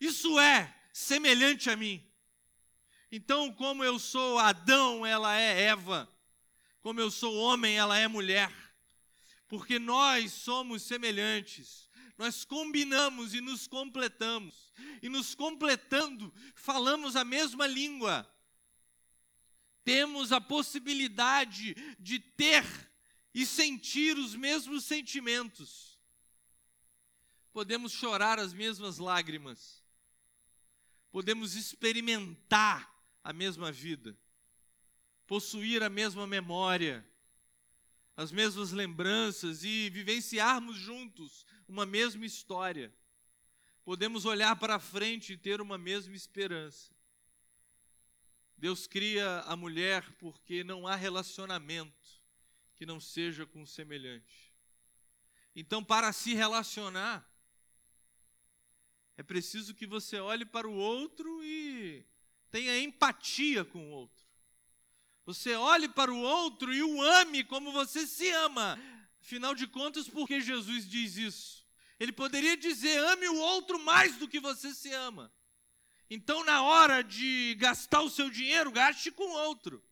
Isso 0.01 0.37
é 0.37 0.77
semelhante 0.91 1.69
a 1.69 1.77
mim. 1.77 2.05
Então, 3.09 3.49
como 3.53 3.81
eu 3.81 3.97
sou 3.97 4.37
Adão, 4.37 5.05
ela 5.05 5.39
é 5.39 5.61
Eva. 5.61 6.13
Como 6.81 6.99
eu 6.99 7.09
sou 7.09 7.33
homem, 7.37 7.77
ela 7.77 7.97
é 7.97 8.09
mulher. 8.09 8.51
Porque 9.47 9.79
nós 9.79 10.33
somos 10.33 10.83
semelhantes. 10.83 11.89
Nós 12.17 12.43
combinamos 12.43 13.33
e 13.33 13.39
nos 13.39 13.65
completamos 13.65 14.70
e 15.01 15.09
nos 15.09 15.35
completando, 15.35 16.33
falamos 16.55 17.15
a 17.15 17.23
mesma 17.23 17.67
língua. 17.67 18.27
Temos 19.83 20.31
a 20.31 20.39
possibilidade 20.39 21.75
de 21.99 22.19
ter 22.19 22.63
e 23.33 23.45
sentir 23.45 24.17
os 24.17 24.35
mesmos 24.35 24.83
sentimentos. 24.85 25.99
Podemos 27.51 27.91
chorar 27.91 28.39
as 28.39 28.53
mesmas 28.53 28.97
lágrimas. 28.97 29.83
Podemos 31.11 31.55
experimentar 31.55 32.89
a 33.23 33.33
mesma 33.33 33.71
vida. 33.71 34.17
Possuir 35.25 35.81
a 35.81 35.89
mesma 35.89 36.27
memória, 36.27 37.05
as 38.15 38.31
mesmas 38.31 38.71
lembranças 38.71 39.63
e 39.63 39.89
vivenciarmos 39.89 40.77
juntos 40.77 41.45
uma 41.67 41.85
mesma 41.85 42.25
história 42.25 42.93
podemos 43.91 44.23
olhar 44.23 44.55
para 44.55 44.79
frente 44.79 45.33
e 45.33 45.37
ter 45.37 45.59
uma 45.59 45.77
mesma 45.77 46.15
esperança. 46.15 46.93
Deus 48.57 48.87
cria 48.87 49.41
a 49.41 49.53
mulher 49.53 50.09
porque 50.13 50.63
não 50.63 50.87
há 50.87 50.95
relacionamento 50.95 52.23
que 52.73 52.85
não 52.85 53.01
seja 53.01 53.45
com 53.45 53.63
o 53.63 53.67
semelhante. 53.67 54.55
Então, 55.53 55.83
para 55.83 56.13
se 56.13 56.33
relacionar, 56.33 57.29
é 59.17 59.23
preciso 59.23 59.75
que 59.75 59.85
você 59.85 60.21
olhe 60.21 60.45
para 60.45 60.69
o 60.69 60.73
outro 60.73 61.43
e 61.43 62.05
tenha 62.49 62.79
empatia 62.79 63.65
com 63.65 63.89
o 63.89 63.91
outro. 63.91 64.25
Você 65.25 65.53
olhe 65.53 65.89
para 65.89 66.13
o 66.13 66.21
outro 66.21 66.73
e 66.73 66.81
o 66.81 67.01
ame 67.01 67.43
como 67.43 67.73
você 67.73 68.07
se 68.07 68.31
ama. 68.31 68.79
Afinal 69.19 69.53
de 69.53 69.67
contas, 69.67 70.07
por 70.07 70.29
que 70.29 70.39
Jesus 70.39 70.89
diz 70.89 71.17
isso? 71.17 71.60
Ele 72.01 72.11
poderia 72.11 72.57
dizer: 72.57 72.97
ame 72.97 73.27
o 73.27 73.35
outro 73.35 73.77
mais 73.79 74.15
do 74.17 74.27
que 74.27 74.39
você 74.39 74.73
se 74.73 74.91
ama. 74.91 75.31
Então, 76.09 76.43
na 76.43 76.63
hora 76.63 77.03
de 77.03 77.55
gastar 77.59 78.01
o 78.01 78.09
seu 78.09 78.27
dinheiro, 78.27 78.71
gaste 78.71 79.11
com 79.11 79.29
outro. 79.29 79.83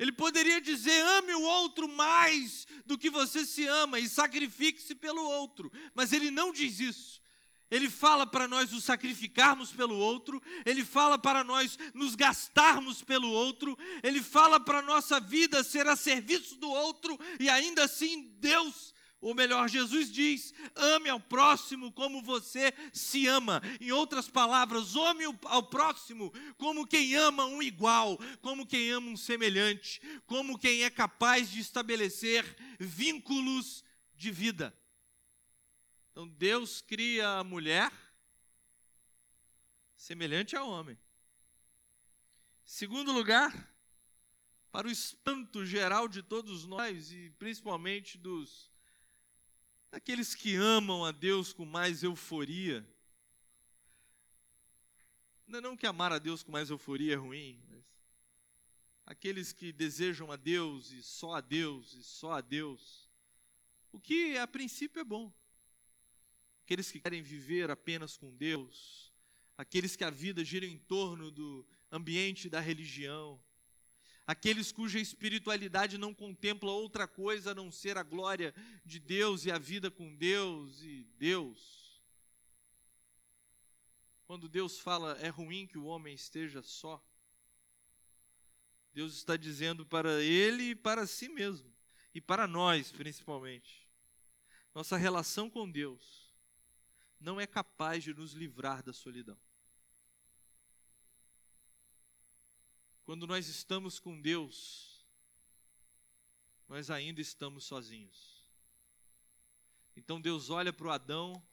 Ele 0.00 0.10
poderia 0.10 0.60
dizer: 0.60 1.00
ame 1.00 1.32
o 1.32 1.42
outro 1.42 1.86
mais 1.86 2.66
do 2.84 2.98
que 2.98 3.08
você 3.08 3.46
se 3.46 3.64
ama 3.68 4.00
e 4.00 4.08
sacrifique-se 4.08 4.96
pelo 4.96 5.22
outro. 5.22 5.70
Mas 5.94 6.12
ele 6.12 6.28
não 6.28 6.52
diz 6.52 6.80
isso. 6.80 7.22
Ele 7.70 7.88
fala 7.88 8.26
para 8.26 8.48
nós 8.48 8.72
nos 8.72 8.82
sacrificarmos 8.82 9.70
pelo 9.70 9.96
outro, 9.96 10.42
ele 10.66 10.84
fala 10.84 11.16
para 11.16 11.44
nós 11.44 11.78
nos 11.94 12.16
gastarmos 12.16 13.00
pelo 13.00 13.30
outro, 13.30 13.78
ele 14.02 14.20
fala 14.20 14.58
para 14.58 14.80
a 14.80 14.82
nossa 14.82 15.20
vida 15.20 15.62
ser 15.62 15.86
a 15.86 15.94
serviço 15.94 16.56
do 16.56 16.68
outro, 16.68 17.16
e 17.38 17.48
ainda 17.48 17.84
assim 17.84 18.28
Deus 18.40 18.92
ou 19.22 19.36
melhor, 19.36 19.68
Jesus 19.68 20.10
diz: 20.10 20.52
ame 20.74 21.08
ao 21.08 21.20
próximo 21.20 21.92
como 21.92 22.20
você 22.20 22.74
se 22.92 23.28
ama. 23.28 23.62
Em 23.80 23.92
outras 23.92 24.28
palavras, 24.28 24.96
ame 24.96 25.24
ao 25.44 25.62
próximo 25.62 26.32
como 26.58 26.84
quem 26.84 27.14
ama 27.14 27.46
um 27.46 27.62
igual, 27.62 28.18
como 28.40 28.66
quem 28.66 28.90
ama 28.90 29.08
um 29.08 29.16
semelhante, 29.16 30.02
como 30.26 30.58
quem 30.58 30.82
é 30.82 30.90
capaz 30.90 31.48
de 31.48 31.60
estabelecer 31.60 32.44
vínculos 32.80 33.84
de 34.16 34.32
vida. 34.32 34.76
Então 36.10 36.26
Deus 36.26 36.80
cria 36.80 37.38
a 37.38 37.44
mulher 37.44 37.92
semelhante 39.96 40.56
ao 40.56 40.68
homem. 40.68 40.98
Segundo 42.64 43.12
lugar, 43.12 43.72
para 44.72 44.88
o 44.88 44.90
espanto 44.90 45.64
geral 45.64 46.08
de 46.08 46.24
todos 46.24 46.66
nós 46.66 47.12
e 47.12 47.30
principalmente 47.38 48.18
dos 48.18 48.71
Aqueles 49.92 50.34
que 50.34 50.56
amam 50.56 51.04
a 51.04 51.12
Deus 51.12 51.52
com 51.52 51.66
mais 51.66 52.02
euforia. 52.02 52.84
Não 55.46 55.58
é 55.58 55.62
não 55.62 55.76
que 55.76 55.86
amar 55.86 56.10
a 56.10 56.18
Deus 56.18 56.42
com 56.42 56.50
mais 56.50 56.70
euforia 56.70 57.12
é 57.12 57.16
ruim, 57.16 57.62
mas 57.68 57.84
aqueles 59.04 59.52
que 59.52 59.70
desejam 59.70 60.32
a 60.32 60.36
Deus 60.36 60.90
e 60.92 61.02
só 61.02 61.34
a 61.34 61.42
Deus 61.42 61.92
e 61.92 62.02
só 62.02 62.32
a 62.32 62.40
Deus, 62.40 63.06
o 63.92 64.00
que 64.00 64.38
a 64.38 64.46
princípio 64.46 64.98
é 64.98 65.04
bom. 65.04 65.30
Aqueles 66.64 66.90
que 66.90 66.98
querem 66.98 67.22
viver 67.22 67.70
apenas 67.70 68.16
com 68.16 68.34
Deus, 68.34 69.12
aqueles 69.58 69.94
que 69.94 70.04
a 70.04 70.10
vida 70.10 70.42
gira 70.42 70.64
em 70.64 70.78
torno 70.78 71.30
do 71.30 71.66
ambiente 71.90 72.48
da 72.48 72.60
religião, 72.60 73.38
aqueles 74.32 74.72
cuja 74.72 74.98
espiritualidade 74.98 75.98
não 75.98 76.14
contempla 76.14 76.72
outra 76.72 77.06
coisa 77.06 77.50
a 77.50 77.54
não 77.54 77.70
ser 77.70 77.98
a 77.98 78.02
glória 78.02 78.54
de 78.84 78.98
Deus 78.98 79.44
e 79.44 79.50
a 79.50 79.58
vida 79.58 79.90
com 79.90 80.16
Deus 80.16 80.82
e 80.82 81.04
Deus. 81.18 82.02
Quando 84.26 84.48
Deus 84.48 84.78
fala 84.78 85.18
é 85.20 85.28
ruim 85.28 85.66
que 85.66 85.76
o 85.76 85.84
homem 85.84 86.14
esteja 86.14 86.62
só, 86.62 87.04
Deus 88.94 89.14
está 89.14 89.36
dizendo 89.36 89.84
para 89.84 90.22
ele 90.22 90.70
e 90.70 90.74
para 90.74 91.06
si 91.06 91.28
mesmo, 91.28 91.70
e 92.14 92.20
para 92.20 92.46
nós 92.46 92.90
principalmente. 92.90 93.86
Nossa 94.74 94.96
relação 94.96 95.50
com 95.50 95.70
Deus 95.70 96.32
não 97.20 97.38
é 97.38 97.46
capaz 97.46 98.02
de 98.02 98.14
nos 98.14 98.32
livrar 98.32 98.82
da 98.82 98.94
solidão. 98.94 99.38
Quando 103.12 103.26
nós 103.26 103.46
estamos 103.46 103.98
com 103.98 104.18
Deus, 104.18 105.04
nós 106.66 106.88
ainda 106.88 107.20
estamos 107.20 107.64
sozinhos. 107.64 108.42
Então 109.94 110.18
Deus 110.18 110.48
olha 110.48 110.72
para 110.72 110.86
o 110.86 110.90
Adão, 110.90 111.46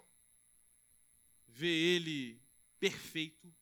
vê 1.49 1.67
ele 1.67 2.41
perfeito, 2.79 3.53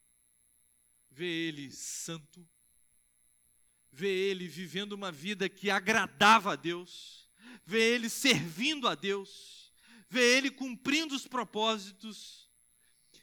vê 1.10 1.48
ele 1.48 1.72
santo, 1.72 2.48
vê 3.92 4.30
ele 4.30 4.48
vivendo 4.48 4.94
uma 4.94 5.12
vida 5.12 5.50
que 5.50 5.72
agradava 5.72 6.54
a 6.54 6.56
Deus, 6.56 7.28
vê 7.66 7.96
ele 7.96 8.12
servindo 8.12 8.88
a 8.88 8.94
Deus, 8.94 9.74
vê 10.08 10.38
ele 10.38 10.52
cumprindo 10.52 11.16
os 11.16 11.28
propósitos, 11.28 12.48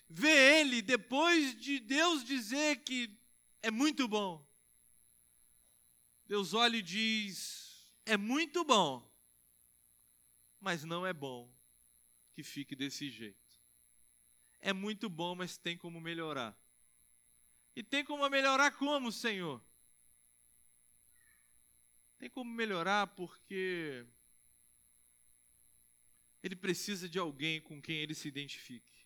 vê 0.08 0.58
ele, 0.58 0.82
depois 0.82 1.54
de 1.60 1.78
Deus 1.78 2.24
dizer 2.24 2.82
que 2.82 3.16
é 3.62 3.70
muito 3.70 4.08
bom, 4.08 4.44
Deus 6.26 6.54
olha 6.54 6.76
e 6.76 6.82
diz: 6.82 7.92
é 8.06 8.16
muito 8.16 8.64
bom, 8.64 9.08
mas 10.60 10.84
não 10.84 11.06
é 11.06 11.12
bom 11.12 11.52
que 12.32 12.42
fique 12.42 12.74
desse 12.74 13.10
jeito. 13.10 13.38
É 14.60 14.72
muito 14.72 15.08
bom, 15.10 15.34
mas 15.34 15.58
tem 15.58 15.76
como 15.76 16.00
melhorar. 16.00 16.56
E 17.76 17.82
tem 17.82 18.04
como 18.04 18.28
melhorar 18.30 18.70
como, 18.72 19.12
Senhor? 19.12 19.62
Tem 22.18 22.30
como 22.30 22.50
melhorar 22.50 23.08
porque 23.08 24.06
ele 26.42 26.56
precisa 26.56 27.08
de 27.08 27.18
alguém 27.18 27.60
com 27.60 27.80
quem 27.82 27.96
ele 27.96 28.14
se 28.14 28.28
identifique. 28.28 29.03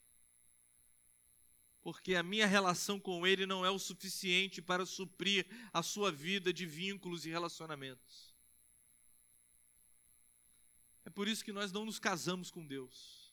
Porque 1.83 2.15
a 2.15 2.23
minha 2.23 2.47
relação 2.47 2.99
com 2.99 3.27
ele 3.27 3.47
não 3.47 3.65
é 3.65 3.71
o 3.71 3.79
suficiente 3.79 4.61
para 4.61 4.85
suprir 4.85 5.47
a 5.73 5.83
sua 5.83 6.11
vida 6.11 6.53
de 6.53 6.67
vínculos 6.67 7.25
e 7.25 7.31
relacionamentos. 7.31 8.35
É 11.05 11.11
por 11.11 11.27
isso 11.27 11.45
que 11.45 11.53
nós 11.53 11.73
não 11.73 11.87
nos 11.87 11.99
casamos 11.99 12.51
com 12.51 12.67
Deus. 12.67 13.33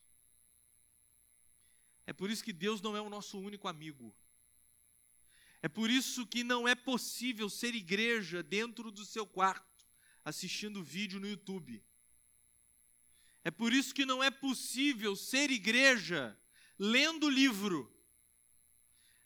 É 2.08 2.14
por 2.14 2.30
isso 2.30 2.44
que 2.44 2.54
Deus 2.54 2.82
não 2.82 2.96
é 2.96 3.02
o 3.02 3.10
nosso 3.10 3.40
único 3.40 3.68
amigo. 3.68 4.16
É 5.62 5.68
por 5.68 5.90
isso 5.90 6.28
que 6.28 6.44
não 6.44 6.68
é 6.68 6.75
possível 6.75 7.50
ser 7.50 7.74
igreja 7.74 8.44
dentro 8.44 8.92
do 8.92 9.04
seu 9.04 9.25
quarto, 9.25 9.86
assistindo 10.24 10.84
vídeo 10.84 11.20
no 11.20 11.28
YouTube. 11.28 11.84
É 13.44 13.50
por 13.50 13.74
isso 13.74 13.94
que 13.94 14.06
não 14.06 14.24
é 14.24 14.30
possível 14.30 15.16
ser 15.16 15.50
igreja 15.50 16.40
lendo 16.77 17.29
livro. 17.29 17.95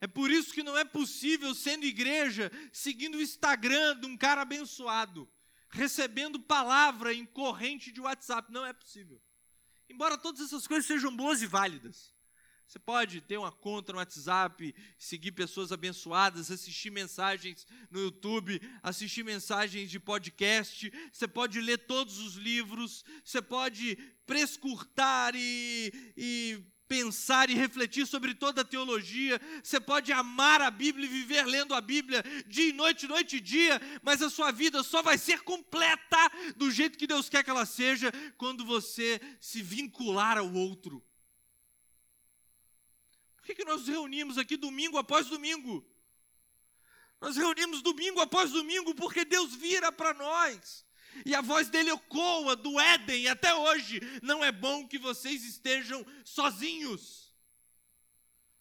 É 0.02 0.08
por 0.08 0.32
isso 0.32 0.54
que 0.54 0.64
não 0.64 0.78
é 0.78 0.86
possível, 0.86 1.54
sendo 1.54 1.86
igreja, 1.86 2.52
seguindo 2.72 3.18
o 3.18 3.22
Instagram 3.22 4.00
de 4.00 4.06
um 4.06 4.16
cara 4.16 4.42
abençoado, 4.42 5.30
recebendo 5.70 6.40
palavra 6.40 7.14
em 7.14 7.26
corrente 7.26 7.92
de 7.92 8.00
WhatsApp. 8.00 8.52
Não 8.52 8.66
é 8.66 8.72
possível. 8.72 9.22
Embora 9.90 10.18
todas 10.18 10.42
essas 10.42 10.68
coisas 10.68 10.86
sejam 10.86 11.16
boas 11.16 11.42
e 11.42 11.48
válidas. 11.48 12.14
Você 12.70 12.78
pode 12.78 13.20
ter 13.22 13.36
uma 13.36 13.52
conta 13.52 13.92
no 13.92 13.98
WhatsApp, 13.98 14.76
seguir 14.96 15.32
pessoas 15.32 15.72
abençoadas, 15.72 16.52
assistir 16.52 16.92
mensagens 16.92 17.66
no 17.90 18.00
YouTube, 18.00 18.62
assistir 18.84 19.24
mensagens 19.24 19.90
de 19.90 20.00
podcast, 20.00 20.94
você 21.12 21.28
pode 21.28 21.60
ler 21.60 21.80
todos 21.80 22.20
os 22.20 22.36
livros, 22.36 23.04
você 23.26 23.42
pode 23.42 23.96
prescurtar 24.28 25.34
e, 25.36 25.92
e 26.16 26.64
pensar 26.90 27.50
e 27.50 27.54
refletir 27.54 28.06
sobre 28.06 28.34
toda 28.34 28.62
a 28.62 28.66
teologia, 28.66 29.40
você 29.64 29.80
pode 29.80 30.12
amar 30.12 30.60
a 30.60 30.70
Bíblia 30.70 31.06
e 31.06 31.10
viver 31.10 31.46
lendo 31.46 31.74
a 31.74 31.80
Bíblia 31.80 32.22
dia 32.48 32.70
e 32.70 32.74
noite, 32.74 33.08
noite 33.08 33.38
e 33.38 33.40
dia, 33.40 33.80
mas 34.04 34.22
a 34.22 34.30
sua 34.30 34.52
vida 34.52 34.84
só 34.84 35.02
vai 35.02 35.18
ser 35.18 35.42
completa 35.44 36.18
do 36.58 36.70
jeito 36.70 36.98
que 36.98 37.08
Deus 37.08 37.30
quer 37.30 37.44
que 37.44 37.50
ela 37.50 37.66
seja 37.66 38.12
quando 38.38 38.66
você 38.66 39.22
se 39.40 39.62
vincular 39.62 40.38
ao 40.38 40.52
outro 40.52 41.02
que, 43.50 43.56
que 43.56 43.66
nós 43.66 43.80
nos 43.80 43.88
reunimos 43.88 44.38
aqui 44.38 44.56
domingo 44.56 44.98
após 44.98 45.28
domingo? 45.28 45.84
Nós 47.20 47.36
reunimos 47.36 47.82
domingo 47.82 48.22
após 48.22 48.52
domingo 48.52 48.94
porque 48.94 49.26
Deus 49.26 49.56
vira 49.56 49.92
para 49.92 50.14
nós. 50.14 50.86
E 51.26 51.36
a 51.36 51.42
voz 51.42 51.70
dele 51.70 51.92
ecoa 51.92 52.56
do 52.56 52.80
Éden 52.80 53.28
até 53.28 53.54
hoje. 53.54 54.00
Não 54.22 54.44
é 54.44 54.52
bom 54.52 54.88
que 54.88 54.98
vocês 54.98 55.44
estejam 55.44 56.06
sozinhos. 56.24 57.34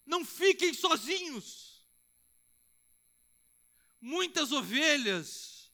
Não 0.05 0.25
fiquem 0.25 0.73
sozinhos. 0.73 1.85
Muitas 4.01 4.51
ovelhas 4.51 5.71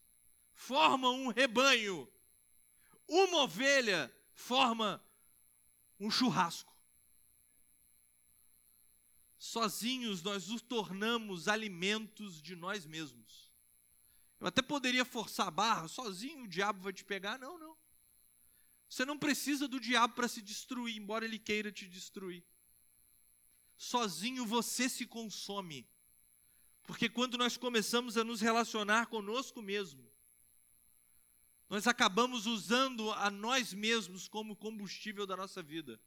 formam 0.53 1.25
um 1.25 1.27
rebanho. 1.29 2.11
Uma 3.07 3.43
ovelha 3.43 4.13
forma 4.33 5.03
um 5.99 6.09
churrasco. 6.09 6.75
Sozinhos 9.37 10.23
nós 10.23 10.47
nos 10.47 10.61
tornamos 10.61 11.47
alimentos 11.47 12.41
de 12.41 12.55
nós 12.55 12.85
mesmos. 12.85 13.44
Eu 14.39 14.47
até 14.47 14.61
poderia 14.61 15.05
forçar 15.05 15.47
a 15.47 15.51
barra, 15.51 15.87
sozinho 15.87 16.43
o 16.43 16.47
diabo 16.47 16.81
vai 16.81 16.93
te 16.93 17.03
pegar. 17.03 17.39
Não, 17.39 17.57
não. 17.57 17.77
Você 18.89 19.05
não 19.05 19.17
precisa 19.17 19.67
do 19.67 19.79
diabo 19.79 20.13
para 20.13 20.27
se 20.27 20.41
destruir, 20.41 20.97
embora 20.97 21.25
ele 21.25 21.39
queira 21.39 21.71
te 21.71 21.87
destruir. 21.87 22.45
Sozinho 23.77 24.45
você 24.45 24.87
se 24.87 25.05
consome. 25.05 25.87
Porque 26.83 27.09
quando 27.09 27.37
nós 27.37 27.57
começamos 27.57 28.15
a 28.15 28.23
nos 28.23 28.41
relacionar 28.41 29.07
conosco 29.07 29.61
mesmo, 29.61 30.09
nós 31.67 31.87
acabamos 31.87 32.45
usando 32.45 33.11
a 33.13 33.31
nós 33.31 33.73
mesmos 33.73 34.27
como 34.27 34.55
combustível 34.55 35.25
da 35.25 35.35
nossa 35.35 35.63
vida. 35.63 35.99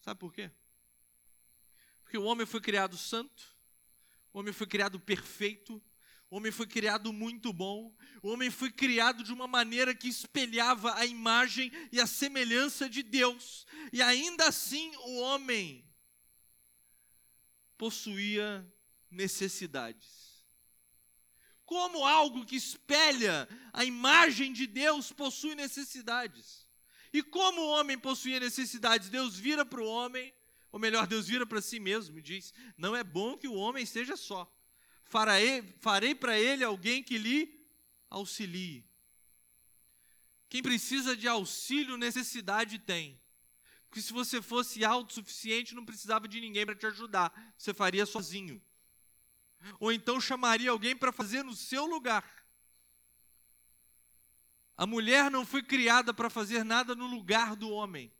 Sabe 0.00 0.18
por 0.18 0.32
quê? 0.32 0.50
Porque 2.02 2.18
o 2.18 2.24
homem 2.24 2.46
foi 2.46 2.60
criado 2.60 2.96
santo, 2.96 3.56
o 4.32 4.40
homem 4.40 4.52
foi 4.52 4.66
criado 4.66 4.98
perfeito, 4.98 5.82
o 6.30 6.36
homem 6.36 6.52
foi 6.52 6.66
criado 6.66 7.12
muito 7.12 7.52
bom, 7.52 7.94
o 8.22 8.28
homem 8.28 8.50
foi 8.50 8.70
criado 8.70 9.24
de 9.24 9.32
uma 9.32 9.46
maneira 9.46 9.94
que 9.94 10.08
espelhava 10.08 10.94
a 10.96 11.06
imagem 11.06 11.72
e 11.90 12.00
a 12.00 12.06
semelhança 12.06 12.88
de 12.88 13.02
Deus, 13.02 13.66
e 13.92 14.02
ainda 14.02 14.48
assim 14.48 14.94
o 14.96 15.18
homem 15.20 15.84
possuía 17.76 18.66
necessidades. 19.10 20.44
Como 21.64 22.04
algo 22.04 22.46
que 22.46 22.56
espelha 22.56 23.48
a 23.72 23.84
imagem 23.84 24.52
de 24.52 24.66
Deus 24.66 25.12
possui 25.12 25.54
necessidades. 25.54 26.66
E 27.12 27.22
como 27.22 27.60
o 27.60 27.68
homem 27.68 27.98
possuía 27.98 28.40
necessidades, 28.40 29.10
Deus 29.10 29.36
vira 29.36 29.64
para 29.64 29.82
o 29.82 29.86
homem 29.86 30.32
ou 30.70 30.78
melhor, 30.78 31.06
Deus 31.06 31.26
vira 31.26 31.46
para 31.46 31.60
si 31.60 31.80
mesmo 31.80 32.18
e 32.18 32.22
diz: 32.22 32.52
Não 32.76 32.94
é 32.94 33.02
bom 33.02 33.36
que 33.36 33.48
o 33.48 33.54
homem 33.54 33.82
esteja 33.82 34.16
só. 34.16 34.50
Farei, 35.08 36.14
para 36.14 36.38
ele 36.38 36.62
alguém 36.62 37.02
que 37.02 37.16
lhe 37.16 37.66
auxilie. 38.10 38.84
Quem 40.48 40.62
precisa 40.62 41.16
de 41.16 41.26
auxílio, 41.26 41.96
necessidade 41.96 42.78
tem. 42.78 43.20
Porque 43.88 44.02
se 44.02 44.12
você 44.12 44.42
fosse 44.42 44.84
autossuficiente, 44.84 45.74
não 45.74 45.84
precisava 45.84 46.28
de 46.28 46.40
ninguém 46.40 46.66
para 46.66 46.74
te 46.74 46.86
ajudar. 46.86 47.32
Você 47.56 47.72
faria 47.72 48.04
sozinho. 48.04 48.62
Ou 49.80 49.90
então 49.90 50.20
chamaria 50.20 50.70
alguém 50.70 50.94
para 50.94 51.10
fazer 51.10 51.42
no 51.42 51.54
seu 51.54 51.86
lugar. 51.86 52.24
A 54.76 54.86
mulher 54.86 55.30
não 55.30 55.44
foi 55.44 55.62
criada 55.62 56.12
para 56.12 56.30
fazer 56.30 56.64
nada 56.64 56.94
no 56.94 57.06
lugar 57.06 57.56
do 57.56 57.70
homem. 57.70 58.12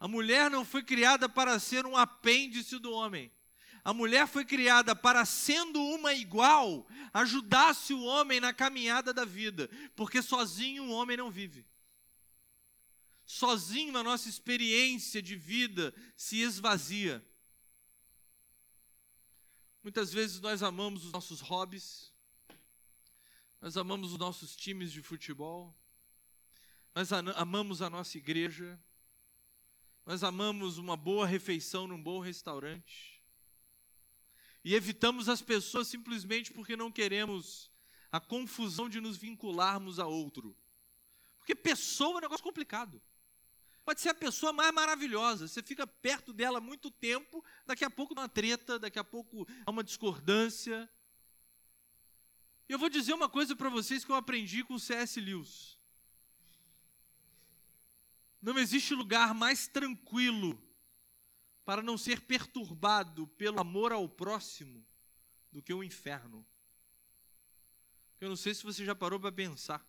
A 0.00 0.08
mulher 0.08 0.50
não 0.50 0.64
foi 0.64 0.82
criada 0.82 1.28
para 1.28 1.58
ser 1.58 1.86
um 1.86 1.96
apêndice 1.96 2.78
do 2.78 2.92
homem. 2.92 3.32
A 3.82 3.94
mulher 3.94 4.26
foi 4.26 4.44
criada 4.44 4.94
para, 4.94 5.24
sendo 5.24 5.80
uma 5.82 6.12
igual, 6.12 6.86
ajudasse 7.12 7.94
o 7.94 8.02
homem 8.02 8.40
na 8.40 8.52
caminhada 8.52 9.12
da 9.12 9.24
vida, 9.24 9.70
porque 9.96 10.20
sozinho 10.22 10.84
o 10.84 10.90
homem 10.90 11.16
não 11.16 11.30
vive. 11.30 11.66
Sozinho 13.24 13.96
a 13.96 14.02
nossa 14.02 14.28
experiência 14.28 15.22
de 15.22 15.36
vida 15.36 15.94
se 16.16 16.40
esvazia. 16.40 17.24
Muitas 19.82 20.12
vezes 20.12 20.40
nós 20.40 20.62
amamos 20.62 21.06
os 21.06 21.12
nossos 21.12 21.40
hobbies, 21.40 22.12
nós 23.60 23.76
amamos 23.76 24.12
os 24.12 24.18
nossos 24.18 24.54
times 24.54 24.92
de 24.92 25.00
futebol, 25.00 25.74
nós 26.94 27.12
amamos 27.12 27.80
a 27.80 27.88
nossa 27.88 28.18
igreja, 28.18 28.78
nós 30.04 30.22
amamos 30.22 30.76
uma 30.76 30.96
boa 30.96 31.26
refeição 31.26 31.86
num 31.86 32.02
bom 32.02 32.20
restaurante. 32.20 33.09
E 34.64 34.74
evitamos 34.74 35.28
as 35.28 35.40
pessoas 35.40 35.88
simplesmente 35.88 36.52
porque 36.52 36.76
não 36.76 36.92
queremos 36.92 37.70
a 38.12 38.20
confusão 38.20 38.88
de 38.88 39.00
nos 39.00 39.16
vincularmos 39.16 39.98
a 39.98 40.06
outro. 40.06 40.56
Porque 41.38 41.54
pessoa 41.54 42.14
é 42.14 42.18
um 42.18 42.20
negócio 42.20 42.44
complicado. 42.44 43.00
Pode 43.84 44.00
ser 44.00 44.10
a 44.10 44.14
pessoa 44.14 44.52
mais 44.52 44.72
maravilhosa, 44.72 45.48
você 45.48 45.62
fica 45.62 45.86
perto 45.86 46.32
dela 46.32 46.60
muito 46.60 46.90
tempo, 46.90 47.42
daqui 47.66 47.84
a 47.84 47.90
pouco 47.90 48.12
uma 48.12 48.28
treta, 48.28 48.78
daqui 48.78 48.98
a 48.98 49.04
pouco 49.04 49.48
há 49.64 49.70
uma 49.70 49.82
discordância. 49.82 50.88
Eu 52.68 52.78
vou 52.78 52.90
dizer 52.90 53.14
uma 53.14 53.28
coisa 53.28 53.56
para 53.56 53.70
vocês 53.70 54.04
que 54.04 54.12
eu 54.12 54.16
aprendi 54.16 54.62
com 54.62 54.74
o 54.74 54.78
C.S. 54.78 55.18
Lewis. 55.20 55.78
Não 58.40 58.58
existe 58.58 58.94
lugar 58.94 59.34
mais 59.34 59.66
tranquilo 59.66 60.60
para 61.70 61.84
não 61.84 61.96
ser 61.96 62.22
perturbado 62.22 63.28
pelo 63.28 63.60
amor 63.60 63.92
ao 63.92 64.08
próximo 64.08 64.84
do 65.52 65.62
que 65.62 65.72
o 65.72 65.84
inferno. 65.84 66.44
Eu 68.20 68.28
não 68.28 68.34
sei 68.34 68.52
se 68.56 68.64
você 68.64 68.84
já 68.84 68.92
parou 68.92 69.20
para 69.20 69.30
pensar. 69.30 69.88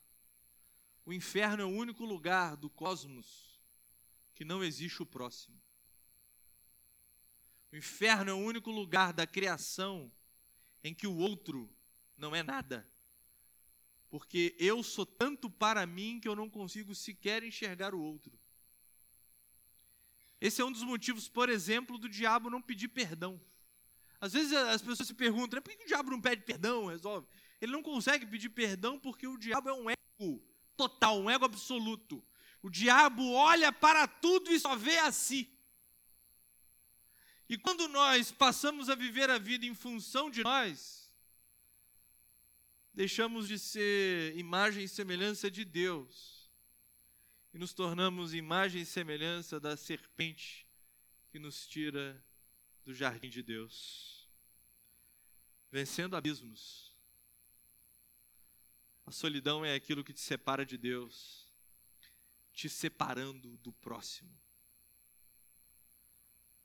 O 1.04 1.12
inferno 1.12 1.64
é 1.64 1.66
o 1.66 1.70
único 1.70 2.06
lugar 2.06 2.56
do 2.56 2.70
cosmos 2.70 3.60
que 4.36 4.46
não 4.46 4.64
existe 4.64 5.02
o 5.02 5.08
próximo. 5.08 5.60
O 7.72 7.76
inferno 7.76 8.30
é 8.30 8.34
o 8.36 8.46
único 8.46 8.70
lugar 8.70 9.12
da 9.12 9.26
criação 9.26 10.14
em 10.84 10.94
que 10.94 11.08
o 11.08 11.18
outro 11.18 11.68
não 12.16 12.36
é 12.36 12.44
nada. 12.44 12.88
Porque 14.08 14.56
eu 14.60 14.84
sou 14.84 15.04
tanto 15.04 15.50
para 15.50 15.88
mim 15.88 16.20
que 16.20 16.28
eu 16.28 16.36
não 16.36 16.48
consigo 16.48 16.94
sequer 16.94 17.42
enxergar 17.42 17.96
o 17.96 18.04
outro. 18.04 18.40
Esse 20.42 20.60
é 20.60 20.66
um 20.66 20.72
dos 20.72 20.82
motivos, 20.82 21.30
por 21.30 21.50
exemplo, 21.50 22.00
do 22.00 22.10
diabo 22.10 22.50
não 22.50 22.60
pedir 22.60 22.88
perdão. 22.88 23.40
Às 24.20 24.34
vezes 24.34 24.52
as 24.52 24.82
pessoas 24.82 25.08
se 25.08 25.14
perguntam, 25.14 25.58
né, 25.58 25.62
por 25.62 25.72
que 25.72 25.84
o 25.84 25.88
diabo 25.88 26.10
não 26.10 26.20
pede 26.20 26.42
perdão? 26.42 26.88
Resolve. 26.88 27.28
Ele 27.62 27.72
não 27.72 27.84
consegue 27.84 28.26
pedir 28.26 28.50
perdão 28.50 29.00
porque 29.00 29.28
o 29.28 29.38
diabo 29.38 29.70
é 29.70 29.74
um 29.74 29.88
ego 29.88 30.44
total, 30.76 31.22
um 31.22 31.30
ego 31.30 31.46
absoluto. 31.46 32.24
O 32.64 32.72
diabo 32.72 33.32
olha 33.34 33.72
para 33.72 34.08
tudo 34.08 34.52
e 34.52 34.60
só 34.60 34.76
vê 34.76 34.98
a 34.98 35.12
si. 35.12 35.48
E 37.48 37.56
quando 37.56 37.88
nós 37.88 38.32
passamos 38.32 38.90
a 38.90 38.96
viver 38.96 39.30
a 39.30 39.38
vida 39.38 39.66
em 39.66 39.76
função 39.76 40.32
de 40.32 40.44
nós, 40.44 41.14
deixamos 42.94 43.48
de 43.48 43.60
ser 43.60 44.36
imagem 44.38 44.86
e 44.86 44.90
semelhança 44.90 45.52
de 45.52 45.64
Deus 45.64 46.41
e 47.54 47.58
nos 47.58 47.74
tornamos 47.74 48.34
imagem 48.34 48.82
e 48.82 48.86
semelhança 48.86 49.60
da 49.60 49.76
serpente 49.76 50.66
que 51.30 51.40
nos 51.40 51.68
tira 51.68 52.24
do 52.86 52.94
jardim 52.94 53.30
de 53.30 53.44
Deus. 53.44 54.30
Vencendo 55.72 56.16
abismos. 56.16 56.94
A 59.06 59.12
solidão 59.12 59.66
é 59.66 59.76
aquilo 59.76 60.04
que 60.04 60.14
te 60.14 60.22
separa 60.22 60.66
de 60.66 60.78
Deus, 60.78 61.48
te 62.54 62.70
separando 62.70 63.58
do 63.58 63.74
próximo. 63.74 64.32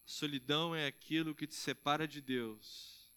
A 0.05 0.09
solidão 0.09 0.75
é 0.75 0.87
aquilo 0.87 1.35
que 1.35 1.47
te 1.47 1.57
separa 1.57 2.07
de 2.07 2.21
Deus, 2.21 3.11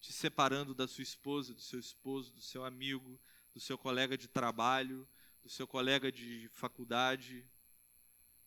te 0.00 0.12
separando 0.12 0.74
da 0.74 0.86
sua 0.86 1.02
esposa, 1.02 1.54
do 1.54 1.60
seu 1.60 1.80
esposo, 1.80 2.32
do 2.32 2.42
seu 2.42 2.64
amigo, 2.64 3.18
do 3.54 3.60
seu 3.60 3.78
colega 3.78 4.18
de 4.18 4.28
trabalho, 4.28 5.08
do 5.46 5.52
seu 5.52 5.64
colega 5.64 6.10
de 6.10 6.48
faculdade, 6.54 7.46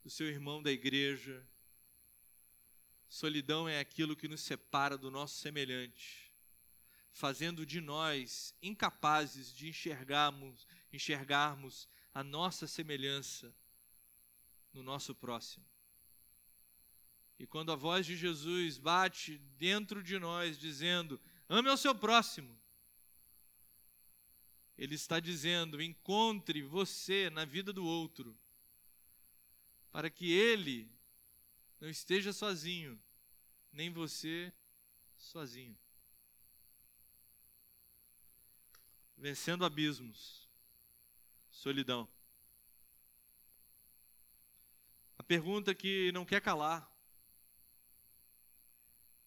do 0.03 0.09
seu 0.09 0.27
irmão 0.27 0.61
da 0.61 0.69
igreja. 0.69 1.47
Solidão 3.07 3.69
é 3.69 3.79
aquilo 3.79 4.17
que 4.17 4.27
nos 4.27 4.41
separa 4.41 4.97
do 4.97 5.09
nosso 5.09 5.37
semelhante, 5.37 6.29
fazendo 7.13 7.65
de 7.65 7.79
nós 7.79 8.53
incapazes 8.61 9.55
de 9.55 9.69
enxergarmos, 9.69 10.67
enxergarmos 10.91 11.87
a 12.13 12.21
nossa 12.21 12.67
semelhança 12.67 13.55
no 14.73 14.83
nosso 14.83 15.15
próximo. 15.15 15.65
E 17.39 17.47
quando 17.47 17.71
a 17.71 17.77
voz 17.77 18.05
de 18.05 18.17
Jesus 18.17 18.77
bate 18.77 19.37
dentro 19.57 20.03
de 20.03 20.19
nós, 20.19 20.59
dizendo: 20.59 21.17
ame 21.47 21.69
ao 21.69 21.77
seu 21.77 21.95
próximo, 21.95 22.59
ele 24.79 24.95
está 24.95 25.19
dizendo: 25.19 25.81
encontre 25.81 26.61
você 26.63 27.29
na 27.29 27.43
vida 27.43 27.73
do 27.73 27.85
outro, 27.85 28.33
para 29.91 30.09
que 30.09 30.31
ele 30.31 30.89
não 31.81 31.89
esteja 31.89 32.31
sozinho, 32.31 32.97
nem 33.73 33.91
você 33.91 34.53
sozinho. 35.17 35.77
Vencendo 39.17 39.65
abismos, 39.65 40.47
solidão. 41.51 42.07
A 45.17 45.23
pergunta 45.23 45.75
que 45.75 46.09
não 46.13 46.23
quer 46.23 46.39
calar 46.41 46.89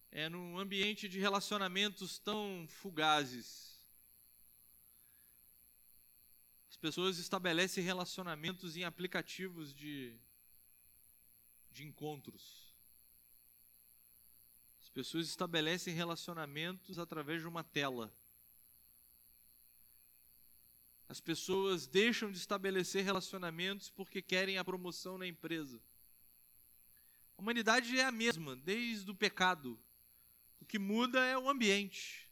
é 0.09 0.27
num 0.29 0.57
ambiente 0.57 1.07
de 1.07 1.19
relacionamentos 1.19 2.17
tão 2.17 2.65
fugazes 2.67 3.72
pessoas 6.83 7.17
estabelecem 7.17 7.81
relacionamentos 7.81 8.75
em 8.75 8.83
aplicativos 8.83 9.73
de, 9.73 10.13
de 11.71 11.85
encontros. 11.85 12.75
As 14.81 14.89
pessoas 14.89 15.29
estabelecem 15.29 15.93
relacionamentos 15.93 16.99
através 16.99 17.41
de 17.41 17.47
uma 17.47 17.63
tela. 17.63 18.13
As 21.07 21.21
pessoas 21.21 21.87
deixam 21.87 22.29
de 22.29 22.37
estabelecer 22.37 23.01
relacionamentos 23.05 23.89
porque 23.89 24.21
querem 24.21 24.57
a 24.57 24.65
promoção 24.65 25.17
na 25.17 25.25
empresa. 25.25 25.81
A 27.37 27.41
humanidade 27.41 27.97
é 27.97 28.03
a 28.03 28.11
mesma, 28.11 28.57
desde 28.57 29.09
o 29.09 29.15
pecado. 29.15 29.79
O 30.59 30.65
que 30.65 30.77
muda 30.77 31.23
é 31.23 31.37
o 31.37 31.49
ambiente. 31.49 32.29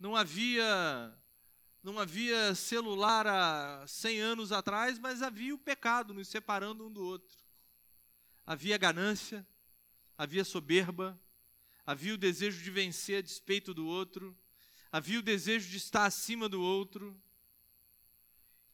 Não 0.00 0.16
havia 0.16 1.14
não 1.86 2.00
havia 2.00 2.52
celular 2.52 3.28
há 3.28 3.86
100 3.86 4.20
anos 4.20 4.50
atrás, 4.50 4.98
mas 4.98 5.22
havia 5.22 5.54
o 5.54 5.58
pecado 5.58 6.12
nos 6.12 6.26
separando 6.26 6.84
um 6.84 6.92
do 6.92 7.00
outro. 7.00 7.38
Havia 8.44 8.76
ganância, 8.76 9.46
havia 10.18 10.44
soberba, 10.44 11.16
havia 11.86 12.14
o 12.14 12.18
desejo 12.18 12.60
de 12.60 12.72
vencer 12.72 13.18
a 13.18 13.22
despeito 13.22 13.72
do 13.72 13.86
outro, 13.86 14.36
havia 14.90 15.20
o 15.20 15.22
desejo 15.22 15.70
de 15.70 15.76
estar 15.76 16.04
acima 16.04 16.48
do 16.48 16.60
outro. 16.60 17.16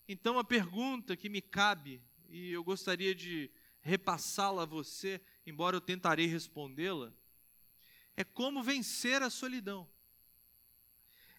Então 0.09 0.39
a 0.39 0.45
pergunta 0.45 1.15
que 1.15 1.29
me 1.29 1.43
cabe, 1.43 2.03
e 2.31 2.51
eu 2.51 2.65
gostaria 2.65 3.15
de 3.15 3.51
repassá-la 3.83 4.63
a 4.63 4.67
você, 4.67 5.21
embora 5.45 5.77
eu 5.77 5.83
tentarei 5.83 6.25
respondê-la, 6.25 7.13
é 8.17 8.25
como 8.25 8.63
vencer 8.63 9.21
a 9.21 9.29
solidão. 9.29 9.87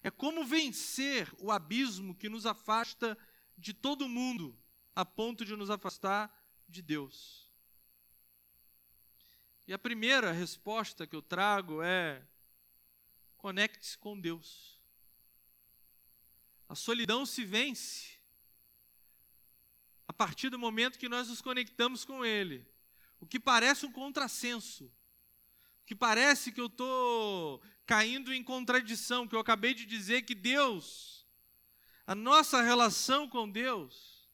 É 0.04 0.10
como 0.10 0.44
vencer 0.44 1.32
o 1.38 1.50
abismo 1.50 2.14
que 2.14 2.28
nos 2.28 2.44
afasta 2.44 3.16
de 3.56 3.72
todo 3.72 4.06
mundo, 4.06 4.54
a 4.94 5.02
ponto 5.02 5.46
de 5.46 5.56
nos 5.56 5.70
afastar 5.70 6.30
de 6.68 6.82
Deus. 6.82 7.50
E 9.66 9.72
a 9.72 9.78
primeira 9.78 10.30
resposta 10.30 11.06
que 11.06 11.16
eu 11.16 11.22
trago 11.22 11.82
é: 11.82 12.22
conecte-se 13.38 13.96
com 13.96 14.20
Deus. 14.20 14.78
A 16.68 16.74
solidão 16.74 17.24
se 17.24 17.42
vence 17.42 18.18
a 20.06 20.12
partir 20.12 20.50
do 20.50 20.58
momento 20.58 20.98
que 20.98 21.08
nós 21.08 21.30
nos 21.30 21.40
conectamos 21.40 22.04
com 22.04 22.22
Ele. 22.22 22.66
O 23.18 23.26
que 23.26 23.40
parece 23.40 23.86
um 23.86 23.92
contrassenso, 23.92 24.84
o 24.84 25.86
que 25.86 25.94
parece 25.94 26.52
que 26.52 26.60
eu 26.60 26.66
estou 26.66 27.62
caindo 27.86 28.32
em 28.32 28.42
contradição, 28.42 29.26
que 29.28 29.34
eu 29.34 29.40
acabei 29.40 29.74
de 29.74 29.84
dizer 29.84 30.22
que 30.22 30.34
Deus, 30.34 31.26
a 32.06 32.14
nossa 32.14 32.62
relação 32.62 33.28
com 33.28 33.48
Deus, 33.48 34.28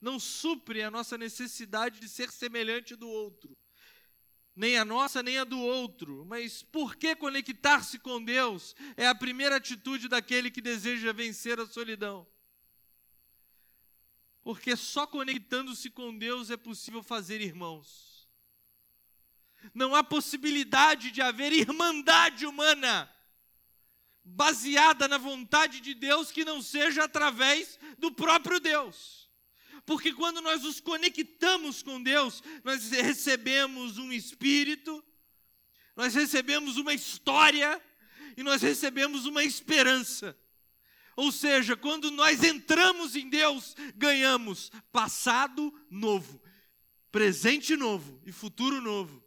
não 0.00 0.18
supre 0.18 0.82
a 0.82 0.90
nossa 0.90 1.16
necessidade 1.18 1.98
de 2.00 2.08
ser 2.08 2.30
semelhante 2.30 2.94
do 2.94 3.08
outro. 3.08 3.56
nem 4.54 4.78
a 4.78 4.84
nossa, 4.86 5.22
nem 5.22 5.36
a 5.36 5.44
do 5.44 5.60
outro. 5.60 6.24
Mas 6.24 6.62
por 6.62 6.96
que 6.96 7.14
conectar-se 7.14 7.98
com 7.98 8.22
Deus 8.22 8.74
é 8.96 9.06
a 9.06 9.14
primeira 9.14 9.56
atitude 9.56 10.08
daquele 10.08 10.50
que 10.50 10.62
deseja 10.62 11.12
vencer 11.12 11.60
a 11.60 11.66
solidão? 11.66 12.26
Porque 14.42 14.74
só 14.74 15.06
conectando-se 15.06 15.90
com 15.90 16.16
Deus 16.16 16.50
é 16.50 16.56
possível 16.56 17.02
fazer 17.02 17.42
irmãos. 17.42 18.15
Não 19.74 19.94
há 19.94 20.02
possibilidade 20.02 21.10
de 21.10 21.20
haver 21.20 21.52
irmandade 21.52 22.46
humana 22.46 23.10
baseada 24.28 25.06
na 25.06 25.18
vontade 25.18 25.80
de 25.80 25.94
Deus 25.94 26.32
que 26.32 26.44
não 26.44 26.60
seja 26.60 27.04
através 27.04 27.78
do 27.96 28.10
próprio 28.10 28.58
Deus. 28.58 29.30
Porque 29.84 30.12
quando 30.12 30.40
nós 30.40 30.62
nos 30.62 30.80
conectamos 30.80 31.80
com 31.80 32.02
Deus, 32.02 32.42
nós 32.64 32.90
recebemos 32.90 33.98
um 33.98 34.12
espírito, 34.12 35.02
nós 35.94 36.14
recebemos 36.14 36.76
uma 36.76 36.92
história 36.92 37.80
e 38.36 38.42
nós 38.42 38.62
recebemos 38.62 39.26
uma 39.26 39.44
esperança. 39.44 40.36
Ou 41.14 41.30
seja, 41.30 41.76
quando 41.76 42.10
nós 42.10 42.42
entramos 42.42 43.14
em 43.14 43.28
Deus, 43.28 43.76
ganhamos 43.94 44.70
passado 44.92 45.72
novo, 45.88 46.42
presente 47.12 47.76
novo 47.76 48.20
e 48.26 48.32
futuro 48.32 48.80
novo. 48.80 49.25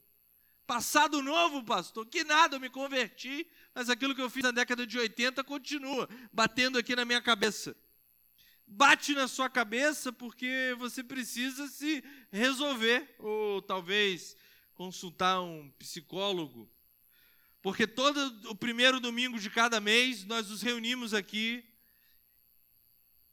Passado 0.70 1.24
novo, 1.24 1.64
pastor, 1.64 2.06
que 2.06 2.24
nada, 2.24 2.58
eu 2.58 2.60
me 2.60 2.70
converti, 2.70 3.48
mas 3.74 3.90
aquilo 3.90 4.14
que 4.14 4.22
eu 4.22 4.30
fiz 4.30 4.44
na 4.44 4.52
década 4.52 4.86
de 4.86 5.00
80 5.00 5.44
continua 5.44 6.08
batendo 6.32 6.78
aqui 6.78 6.96
na 6.96 7.06
minha 7.06 7.20
cabeça 7.20 7.76
bate 8.70 9.16
na 9.16 9.28
sua 9.28 9.50
cabeça 9.50 10.14
porque 10.14 10.76
você 10.78 11.04
precisa 11.04 11.68
se 11.68 12.04
resolver, 12.32 13.16
ou 13.18 13.64
talvez 13.64 14.38
consultar 14.76 15.42
um 15.42 15.72
psicólogo. 15.72 16.70
Porque 17.62 17.88
todo 17.88 18.20
o 18.48 18.56
primeiro 18.56 19.00
domingo 19.00 19.40
de 19.40 19.50
cada 19.50 19.80
mês 19.82 20.24
nós 20.24 20.50
nos 20.50 20.62
reunimos 20.62 21.16
aqui 21.16 21.64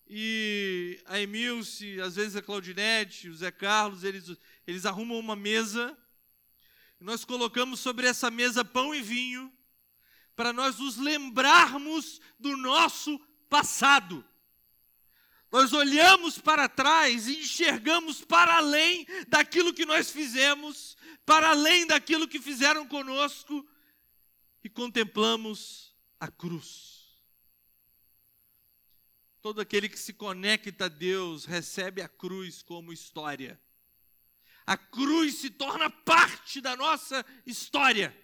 e 0.08 0.98
a 1.04 1.20
Emilce, 1.20 2.00
às 2.00 2.16
vezes 2.16 2.34
a 2.34 2.42
Claudinete, 2.42 3.28
o 3.28 3.36
Zé 3.36 3.50
Carlos, 3.50 4.04
eles, 4.04 4.36
eles 4.66 4.86
arrumam 4.86 5.18
uma 5.18 5.36
mesa. 5.36 5.96
Nós 6.98 7.24
colocamos 7.24 7.80
sobre 7.80 8.06
essa 8.06 8.30
mesa 8.30 8.64
pão 8.64 8.94
e 8.94 9.02
vinho 9.02 9.52
para 10.34 10.52
nós 10.52 10.78
nos 10.78 10.96
lembrarmos 10.96 12.20
do 12.38 12.56
nosso 12.56 13.18
passado. 13.48 14.24
Nós 15.50 15.72
olhamos 15.72 16.38
para 16.38 16.68
trás 16.68 17.28
e 17.28 17.40
enxergamos 17.40 18.22
para 18.22 18.56
além 18.56 19.06
daquilo 19.28 19.72
que 19.72 19.86
nós 19.86 20.10
fizemos, 20.10 20.96
para 21.24 21.50
além 21.50 21.86
daquilo 21.86 22.28
que 22.28 22.40
fizeram 22.40 22.86
conosco 22.86 23.66
e 24.62 24.68
contemplamos 24.68 25.94
a 26.18 26.28
cruz. 26.28 26.96
Todo 29.40 29.60
aquele 29.60 29.88
que 29.88 29.98
se 29.98 30.12
conecta 30.12 30.86
a 30.86 30.88
Deus 30.88 31.44
recebe 31.44 32.02
a 32.02 32.08
cruz 32.08 32.62
como 32.62 32.92
história. 32.92 33.60
A 34.66 34.76
cruz 34.76 35.36
se 35.36 35.50
torna 35.50 35.88
parte 35.88 36.60
da 36.60 36.74
nossa 36.76 37.24
história. 37.46 38.16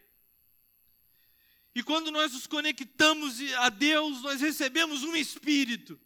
E 1.74 1.82
quando 1.82 2.10
nós 2.10 2.32
nos 2.32 2.46
conectamos 2.46 3.36
a 3.58 3.68
Deus, 3.68 4.22
nós 4.22 4.40
recebemos 4.40 5.02
um 5.04 5.14
espírito 5.14 5.98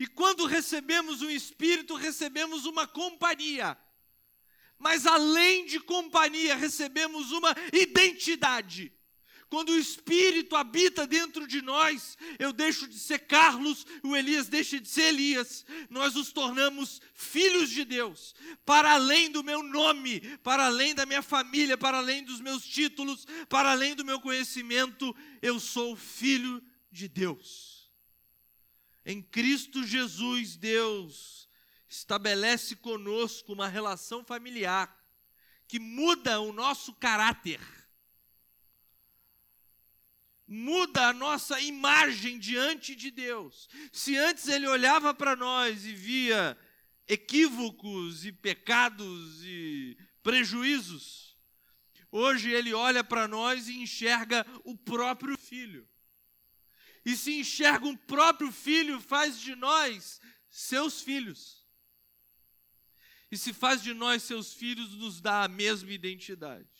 e 0.00 0.06
quando 0.06 0.46
recebemos 0.46 1.20
o 1.20 1.30
Espírito, 1.30 1.94
recebemos 1.94 2.64
uma 2.64 2.86
companhia. 2.86 3.76
Mas 4.78 5.06
além 5.06 5.66
de 5.66 5.78
companhia, 5.78 6.56
recebemos 6.56 7.30
uma 7.32 7.54
identidade. 7.70 8.90
Quando 9.50 9.70
o 9.70 9.78
Espírito 9.78 10.54
habita 10.54 11.08
dentro 11.08 11.44
de 11.44 11.60
nós, 11.60 12.16
eu 12.38 12.52
deixo 12.52 12.86
de 12.86 12.96
ser 12.96 13.18
Carlos, 13.18 13.84
o 14.00 14.14
Elias 14.14 14.46
deixa 14.46 14.80
de 14.80 14.88
ser 14.88 15.06
Elias. 15.06 15.66
Nós 15.90 16.14
nos 16.14 16.32
tornamos 16.32 17.02
filhos 17.12 17.68
de 17.68 17.84
Deus, 17.84 18.32
para 18.64 18.92
além 18.92 19.28
do 19.28 19.42
meu 19.42 19.60
nome, 19.60 20.20
para 20.38 20.66
além 20.66 20.94
da 20.94 21.04
minha 21.04 21.20
família, 21.20 21.76
para 21.76 21.98
além 21.98 22.22
dos 22.22 22.40
meus 22.40 22.64
títulos, 22.64 23.26
para 23.48 23.72
além 23.72 23.96
do 23.96 24.04
meu 24.04 24.20
conhecimento, 24.20 25.14
eu 25.42 25.58
sou 25.58 25.96
filho 25.96 26.62
de 26.88 27.08
Deus. 27.08 27.90
Em 29.04 29.20
Cristo 29.20 29.82
Jesus, 29.82 30.56
Deus 30.56 31.48
estabelece 31.88 32.76
conosco 32.76 33.52
uma 33.52 33.66
relação 33.66 34.24
familiar 34.24 34.96
que 35.66 35.80
muda 35.80 36.40
o 36.40 36.52
nosso 36.52 36.94
caráter, 36.94 37.60
muda 40.50 41.08
a 41.08 41.12
nossa 41.12 41.60
imagem 41.60 42.38
diante 42.38 42.94
de 42.94 43.10
Deus. 43.10 43.68
Se 43.92 44.16
antes 44.16 44.48
ele 44.48 44.66
olhava 44.66 45.14
para 45.14 45.34
nós 45.34 45.86
e 45.86 45.94
via 45.94 46.58
equívocos 47.08 48.26
e 48.26 48.32
pecados 48.32 49.42
e 49.44 49.96
prejuízos, 50.22 51.38
hoje 52.10 52.50
ele 52.50 52.74
olha 52.74 53.02
para 53.02 53.26
nós 53.26 53.68
e 53.68 53.80
enxerga 53.80 54.44
o 54.64 54.76
próprio 54.76 55.38
Filho 55.38 55.88
e 57.04 57.16
se 57.16 57.38
enxerga 57.38 57.86
um 57.86 57.96
próprio 57.96 58.52
filho, 58.52 59.00
faz 59.00 59.40
de 59.40 59.54
nós 59.54 60.20
seus 60.50 61.00
filhos. 61.00 61.66
E 63.30 63.38
se 63.38 63.52
faz 63.52 63.82
de 63.82 63.94
nós 63.94 64.22
seus 64.22 64.52
filhos, 64.52 64.94
nos 64.96 65.20
dá 65.20 65.44
a 65.44 65.48
mesma 65.48 65.92
identidade. 65.92 66.79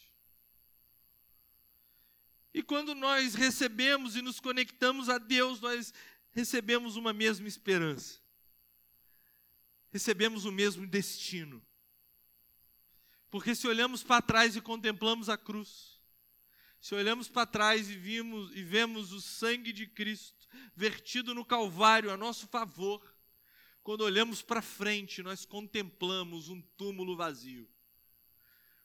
E 2.53 2.63
quando 2.63 2.95
nós 2.95 3.35
recebemos 3.35 4.17
e 4.17 4.23
nos 4.23 4.41
conectamos 4.41 5.09
a 5.09 5.19
Deus, 5.19 5.61
nós 5.61 5.93
recebemos 6.33 6.97
uma 6.97 7.13
mesma 7.13 7.47
esperança. 7.47 8.21
Recebemos 9.91 10.45
o 10.45 10.53
mesmo 10.53 10.87
destino. 10.87 11.65
Porque 13.31 13.55
se 13.55 13.69
olhamos 13.69 14.03
para 14.03 14.21
trás 14.21 14.57
e 14.57 14.61
contemplamos 14.61 15.29
a 15.29 15.39
cruz, 15.39 16.01
se 16.81 16.95
olhamos 16.95 17.29
para 17.29 17.47
trás 17.47 17.89
e, 17.89 17.97
vimos, 17.97 18.51
e 18.57 18.63
vemos 18.63 19.13
o 19.13 19.21
sangue 19.21 19.73
de 19.73 19.87
Cristo 19.87 20.49
vertido 20.75 21.35
no 21.35 21.45
Calvário 21.45 22.11
a 22.11 22.17
nosso 22.17 22.49
favor, 22.49 23.01
quando 23.83 24.01
olhamos 24.03 24.43
para 24.43 24.61
frente, 24.61 25.23
nós 25.23 25.45
contemplamos 25.45 26.49
um 26.49 26.61
túmulo 26.77 27.17
vazio. 27.17 27.69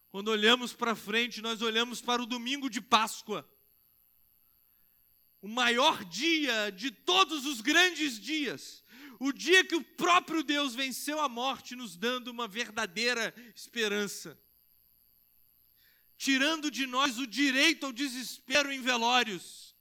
Quando 0.10 0.30
olhamos 0.30 0.73
para 0.73 0.95
frente, 0.95 1.41
nós 1.41 1.62
olhamos 1.62 2.01
para 2.01 2.21
o 2.21 2.25
domingo 2.25 2.69
de 2.69 2.80
Páscoa, 2.80 3.49
o 5.45 5.47
maior 5.47 6.03
dia 6.05 6.71
de 6.71 6.89
todos 6.89 7.45
os 7.45 7.62
grandes 7.62 8.19
dias, 8.19 8.84
o 9.19 9.31
dia 9.31 9.63
que 9.63 9.75
o 9.75 9.84
próprio 9.84 10.43
Deus 10.43 10.73
venceu 10.73 11.21
a 11.21 11.29
morte, 11.29 11.75
nos 11.75 11.95
dando 11.95 12.29
uma 12.29 12.47
verdadeira 12.47 13.34
esperança 13.55 14.38
tirando 16.17 16.71
de 16.71 16.86
nós 16.86 17.17
o 17.17 17.27
direito 17.27 17.86
ao 17.86 17.91
desespero 17.91 18.71
em 18.71 18.81
velórios, 18.81 19.75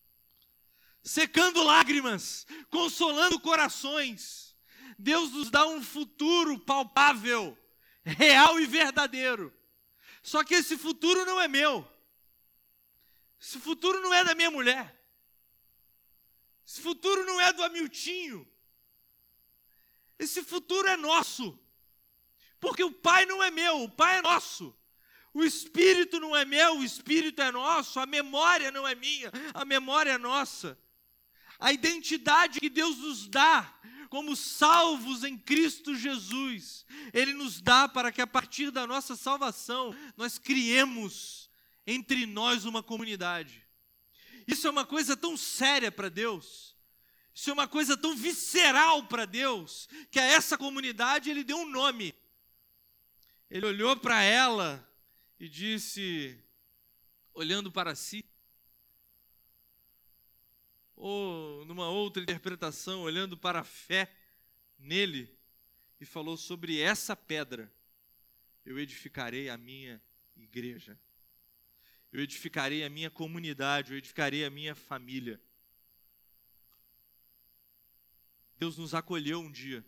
secando 1.02 1.62
lágrimas, 1.62 2.46
consolando 2.70 3.40
corações. 3.40 4.56
Deus 4.98 5.30
nos 5.30 5.50
dá 5.50 5.66
um 5.66 5.82
futuro 5.82 6.58
palpável, 6.58 7.56
real 8.04 8.60
e 8.60 8.66
verdadeiro. 8.66 9.52
Só 10.22 10.42
que 10.42 10.54
esse 10.54 10.76
futuro 10.76 11.24
não 11.24 11.40
é 11.40 11.48
meu. 11.48 11.88
Esse 13.40 13.58
futuro 13.58 14.00
não 14.00 14.12
é 14.12 14.24
da 14.24 14.34
minha 14.34 14.50
mulher. 14.50 15.03
Esse 16.66 16.80
futuro 16.80 17.24
não 17.24 17.40
é 17.40 17.52
do 17.52 17.62
Amiltinho. 17.62 18.48
Esse 20.18 20.42
futuro 20.42 20.88
é 20.88 20.96
nosso. 20.96 21.58
Porque 22.58 22.82
o 22.82 22.90
pai 22.90 23.26
não 23.26 23.42
é 23.42 23.50
meu, 23.50 23.82
o 23.82 23.90
pai 23.90 24.18
é 24.18 24.22
nosso. 24.22 24.74
O 25.34 25.42
espírito 25.42 26.20
não 26.20 26.34
é 26.34 26.44
meu, 26.44 26.78
o 26.78 26.84
espírito 26.84 27.42
é 27.42 27.50
nosso, 27.50 27.98
a 27.98 28.06
memória 28.06 28.70
não 28.70 28.86
é 28.86 28.94
minha, 28.94 29.32
a 29.52 29.64
memória 29.64 30.12
é 30.12 30.18
nossa. 30.18 30.78
A 31.58 31.72
identidade 31.72 32.60
que 32.60 32.70
Deus 32.70 32.96
nos 32.98 33.26
dá 33.26 33.74
como 34.08 34.36
salvos 34.36 35.24
em 35.24 35.36
Cristo 35.36 35.96
Jesus, 35.96 36.86
Ele 37.12 37.32
nos 37.32 37.60
dá 37.60 37.88
para 37.88 38.12
que 38.12 38.22
a 38.22 38.26
partir 38.28 38.70
da 38.70 38.86
nossa 38.86 39.16
salvação 39.16 39.92
nós 40.16 40.38
criemos 40.38 41.50
entre 41.84 42.24
nós 42.26 42.64
uma 42.64 42.80
comunidade. 42.80 43.63
Isso 44.46 44.66
é 44.66 44.70
uma 44.70 44.84
coisa 44.84 45.16
tão 45.16 45.36
séria 45.36 45.90
para 45.90 46.08
Deus, 46.08 46.76
isso 47.34 47.50
é 47.50 47.52
uma 47.52 47.66
coisa 47.66 47.96
tão 47.96 48.16
visceral 48.16 49.06
para 49.06 49.24
Deus, 49.24 49.88
que 50.10 50.20
a 50.20 50.24
essa 50.24 50.56
comunidade 50.56 51.30
Ele 51.30 51.42
deu 51.42 51.56
um 51.56 51.68
nome. 51.68 52.14
Ele 53.50 53.66
olhou 53.66 53.96
para 53.96 54.22
ela 54.22 54.88
e 55.38 55.48
disse, 55.48 56.38
olhando 57.32 57.70
para 57.72 57.94
si, 57.94 58.24
ou 60.96 61.64
numa 61.66 61.88
outra 61.88 62.22
interpretação, 62.22 63.02
olhando 63.02 63.36
para 63.36 63.60
a 63.60 63.64
fé 63.64 64.10
nele, 64.78 65.36
e 66.00 66.06
falou: 66.06 66.36
Sobre 66.36 66.80
essa 66.80 67.16
pedra 67.16 67.72
eu 68.64 68.78
edificarei 68.78 69.48
a 69.48 69.56
minha 69.56 70.00
igreja. 70.36 70.98
Eu 72.14 72.22
edificarei 72.22 72.84
a 72.84 72.88
minha 72.88 73.10
comunidade, 73.10 73.90
eu 73.90 73.98
edificarei 73.98 74.44
a 74.44 74.50
minha 74.50 74.72
família. 74.72 75.42
Deus 78.56 78.78
nos 78.78 78.94
acolheu 78.94 79.40
um 79.40 79.50
dia. 79.50 79.84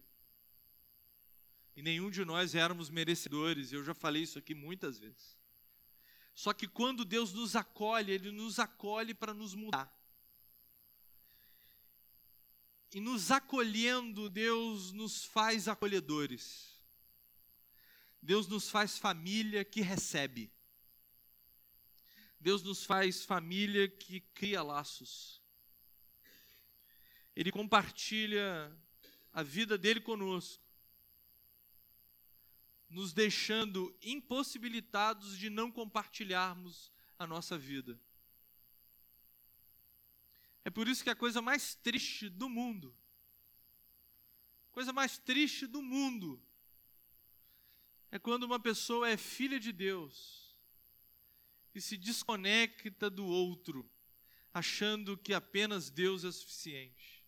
E 1.77 1.83
nenhum 1.83 2.11
de 2.11 2.25
nós 2.25 2.57
éramos 2.57 2.91
merecedores, 2.91 3.73
eu 3.73 3.85
já 3.85 3.95
falei 3.95 4.25
isso 4.25 4.41
aqui 4.41 4.57
muitas 4.57 4.99
vezes. 4.99 5.39
Só 6.35 6.53
que 6.53 6.67
quando 6.67 7.05
Deus 7.05 7.33
nos 7.33 7.55
acolhe, 7.55 8.11
Ele 8.11 8.33
nos 8.33 8.59
acolhe 8.59 9.15
para 9.15 9.33
nos 9.33 9.55
mudar. 9.55 9.97
E 12.93 13.01
nos 13.01 13.31
acolhendo, 13.31 14.29
Deus 14.29 14.91
nos 14.91 15.25
faz 15.25 15.69
acolhedores. 15.69 16.77
Deus 18.21 18.49
nos 18.49 18.69
faz 18.69 18.99
família 18.99 19.65
que 19.65 19.81
recebe. 19.81 20.56
Deus 22.47 22.63
nos 22.63 22.85
faz 22.85 23.25
família 23.25 23.89
que 23.89 24.21
cria 24.33 24.63
laços. 24.63 25.43
Ele 27.35 27.51
compartilha 27.51 28.73
a 29.33 29.43
vida 29.43 29.77
dele 29.77 30.01
conosco, 30.01 30.63
nos 32.89 33.13
deixando 33.13 33.93
impossibilitados 34.01 35.37
de 35.37 35.51
não 35.51 35.73
compartilharmos 35.73 36.93
a 37.19 37.27
nossa 37.27 37.59
vida. 37.59 38.01
É 40.65 40.71
por 40.71 40.87
isso 40.87 41.03
que 41.03 41.11
a 41.11 41.17
coisa 41.17 41.43
mais 41.43 41.75
triste 41.75 42.29
do 42.29 42.49
mundo, 42.49 42.97
coisa 44.71 44.93
mais 44.93 45.19
triste 45.19 45.67
do 45.67 45.83
mundo, 45.83 46.41
é 48.09 48.21
quando 48.21 48.45
uma 48.45 48.61
pessoa 48.61 49.11
é 49.11 49.17
filha 49.17 49.59
de 49.59 49.73
Deus 49.73 50.46
e 51.77 51.81
se 51.83 51.99
desconecta 51.99 53.11
do 53.11 53.27
outro, 53.27 53.87
achando 54.53 55.15
que 55.15 55.35
apenas 55.35 55.91
Deus 55.91 56.25
é 56.25 56.33
suficiente. 56.33 57.23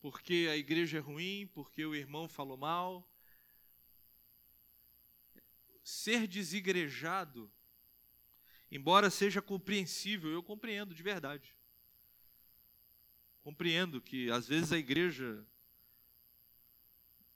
Porque 0.00 0.46
a 0.48 0.56
igreja 0.56 0.98
é 0.98 1.00
ruim, 1.00 1.48
porque 1.48 1.84
o 1.84 1.92
irmão 1.92 2.28
falou 2.28 2.56
mal. 2.56 3.12
Ser 5.82 6.28
desigrejado, 6.28 7.50
embora 8.70 9.10
seja 9.10 9.42
compreensível, 9.42 10.30
eu 10.30 10.42
compreendo 10.42 10.94
de 10.94 11.02
verdade. 11.02 11.52
Compreendo 13.42 14.00
que 14.00 14.30
às 14.30 14.46
vezes 14.46 14.70
a 14.70 14.78
igreja 14.78 15.44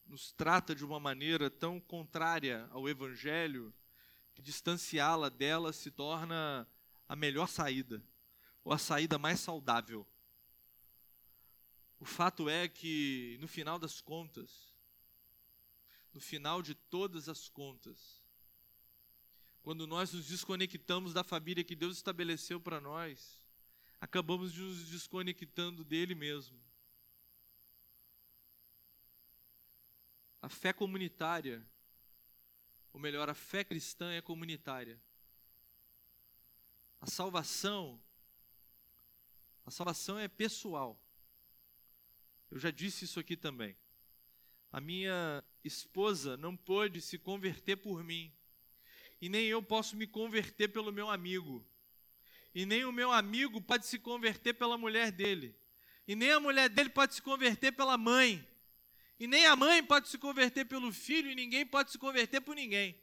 nos 0.06 0.30
trata 0.30 0.72
de 0.72 0.84
uma 0.84 1.00
maneira 1.00 1.50
tão 1.50 1.80
contrária 1.80 2.68
ao 2.70 2.88
evangelho 2.88 3.74
que 4.34 4.42
distanciá-la 4.42 5.28
dela 5.28 5.72
se 5.72 5.90
torna 5.90 6.68
a 7.08 7.14
melhor 7.14 7.48
saída, 7.48 8.02
ou 8.64 8.72
a 8.72 8.78
saída 8.78 9.18
mais 9.18 9.40
saudável. 9.40 10.06
O 12.00 12.04
fato 12.04 12.48
é 12.48 12.68
que, 12.68 13.38
no 13.40 13.48
final 13.48 13.78
das 13.78 14.00
contas, 14.00 14.74
no 16.12 16.20
final 16.20 16.60
de 16.60 16.74
todas 16.74 17.28
as 17.28 17.48
contas, 17.48 18.22
quando 19.62 19.86
nós 19.86 20.12
nos 20.12 20.26
desconectamos 20.26 21.14
da 21.14 21.24
família 21.24 21.64
que 21.64 21.74
Deus 21.74 21.96
estabeleceu 21.96 22.60
para 22.60 22.80
nós, 22.80 23.40
acabamos 24.00 24.54
nos 24.54 24.90
desconectando 24.90 25.82
dele 25.82 26.14
mesmo. 26.14 26.60
A 30.42 30.48
fé 30.50 30.72
comunitária, 30.74 31.66
ou 32.94 32.98
melhor, 32.98 33.28
a 33.28 33.34
fé 33.34 33.62
cristã 33.62 34.10
é 34.10 34.22
comunitária. 34.22 34.98
A 36.98 37.06
salvação, 37.06 38.00
a 39.66 39.70
salvação 39.70 40.18
é 40.18 40.26
pessoal. 40.26 40.98
Eu 42.50 42.58
já 42.58 42.70
disse 42.70 43.04
isso 43.04 43.20
aqui 43.20 43.36
também. 43.36 43.76
A 44.72 44.80
minha 44.80 45.44
esposa 45.62 46.38
não 46.38 46.56
pôde 46.56 47.02
se 47.02 47.18
converter 47.18 47.76
por 47.76 48.02
mim, 48.02 48.32
e 49.20 49.28
nem 49.28 49.46
eu 49.46 49.62
posso 49.62 49.94
me 49.94 50.06
converter 50.06 50.68
pelo 50.68 50.90
meu 50.90 51.10
amigo 51.10 51.62
e 52.54 52.64
nem 52.64 52.84
o 52.84 52.92
meu 52.92 53.10
amigo 53.10 53.60
pode 53.60 53.84
se 53.84 53.98
converter 53.98 54.54
pela 54.54 54.78
mulher 54.78 55.10
dele, 55.10 55.54
e 56.06 56.14
nem 56.14 56.30
a 56.30 56.38
mulher 56.38 56.68
dele 56.68 56.88
pode 56.88 57.14
se 57.14 57.20
converter 57.20 57.72
pela 57.72 57.98
mãe, 57.98 58.46
e 59.18 59.26
nem 59.26 59.46
a 59.46 59.54
mãe 59.54 59.82
pode 59.82 60.08
se 60.08 60.18
converter 60.18 60.64
pelo 60.64 60.92
filho, 60.92 61.30
e 61.30 61.34
ninguém 61.34 61.64
pode 61.64 61.90
se 61.90 61.98
converter 61.98 62.40
por 62.40 62.54
ninguém. 62.54 63.00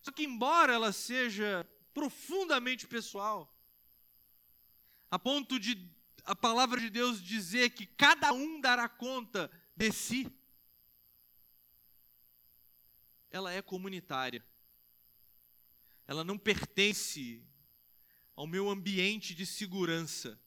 Só 0.00 0.10
que, 0.10 0.24
embora 0.24 0.72
ela 0.72 0.92
seja 0.92 1.68
profundamente 1.92 2.86
pessoal, 2.86 3.52
a 5.10 5.18
ponto 5.18 5.58
de 5.58 5.90
a 6.24 6.36
palavra 6.36 6.80
de 6.80 6.88
Deus 6.88 7.20
dizer 7.22 7.70
que 7.70 7.84
cada 7.84 8.32
um 8.32 8.60
dará 8.60 8.88
conta 8.88 9.50
de 9.76 9.90
si, 9.90 10.32
ela 13.30 13.52
é 13.52 13.60
comunitária. 13.60 14.44
Ela 16.06 16.22
não 16.22 16.38
pertence 16.38 17.42
ao 18.36 18.46
meu 18.46 18.68
ambiente 18.68 19.34
de 19.34 19.46
segurança. 19.46 20.38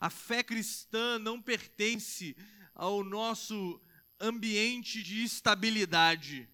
A 0.00 0.08
fé 0.08 0.42
cristã 0.42 1.18
não 1.18 1.40
pertence 1.40 2.36
ao 2.76 3.02
nosso 3.02 3.80
ambiente 4.20 5.02
de 5.02 5.24
estabilidade. 5.24 6.48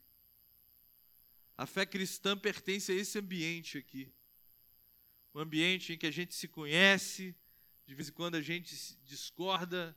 A 1.59 1.67
fé 1.67 1.85
cristã 1.85 2.35
pertence 2.35 2.91
a 2.91 2.95
esse 2.95 3.19
ambiente 3.19 3.77
aqui. 3.77 4.11
Um 5.35 5.41
ambiente 5.41 5.93
em 5.93 5.99
que 5.99 6.07
a 6.07 6.11
gente 6.11 6.35
se 6.35 6.49
conhece, 6.49 7.37
de 7.87 7.95
vez 7.95 8.09
em 8.09 8.13
quando 8.13 8.37
a 8.37 8.41
gente 8.41 8.75
discorda, 9.05 9.95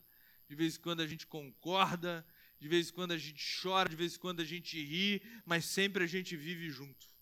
de 0.50 0.56
vez 0.56 0.76
em 0.76 0.82
quando 0.82 1.00
a 1.00 1.08
gente 1.08 1.26
concorda, 1.26 2.28
de 2.60 2.68
vez 2.68 2.90
em 2.90 2.94
quando 2.94 3.14
a 3.14 3.18
gente 3.18 3.42
chora, 3.62 3.88
de 3.88 3.96
vez 3.96 4.16
em 4.16 4.20
quando 4.20 4.42
a 4.42 4.46
gente 4.46 4.84
ri, 4.84 5.22
mas 5.46 5.64
sempre 5.64 6.04
a 6.04 6.08
gente 6.08 6.36
vive 6.36 6.70
junto 6.70 7.16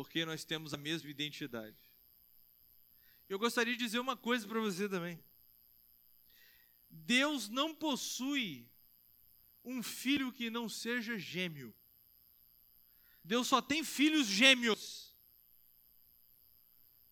porque 0.00 0.24
nós 0.24 0.44
temos 0.44 0.72
a 0.72 0.78
mesma 0.78 1.10
identidade. 1.10 1.76
Eu 3.28 3.38
gostaria 3.38 3.74
de 3.74 3.84
dizer 3.84 3.98
uma 3.98 4.16
coisa 4.16 4.48
para 4.48 4.58
você 4.58 4.88
também. 4.88 5.22
Deus 6.90 7.48
não 7.48 7.74
possui 7.74 8.68
um 9.64 9.82
filho 9.82 10.32
que 10.32 10.50
não 10.50 10.68
seja 10.68 11.18
gêmeo. 11.18 11.74
Deus 13.22 13.46
só 13.46 13.62
tem 13.62 13.84
filhos 13.84 14.26
gêmeos. 14.26 15.14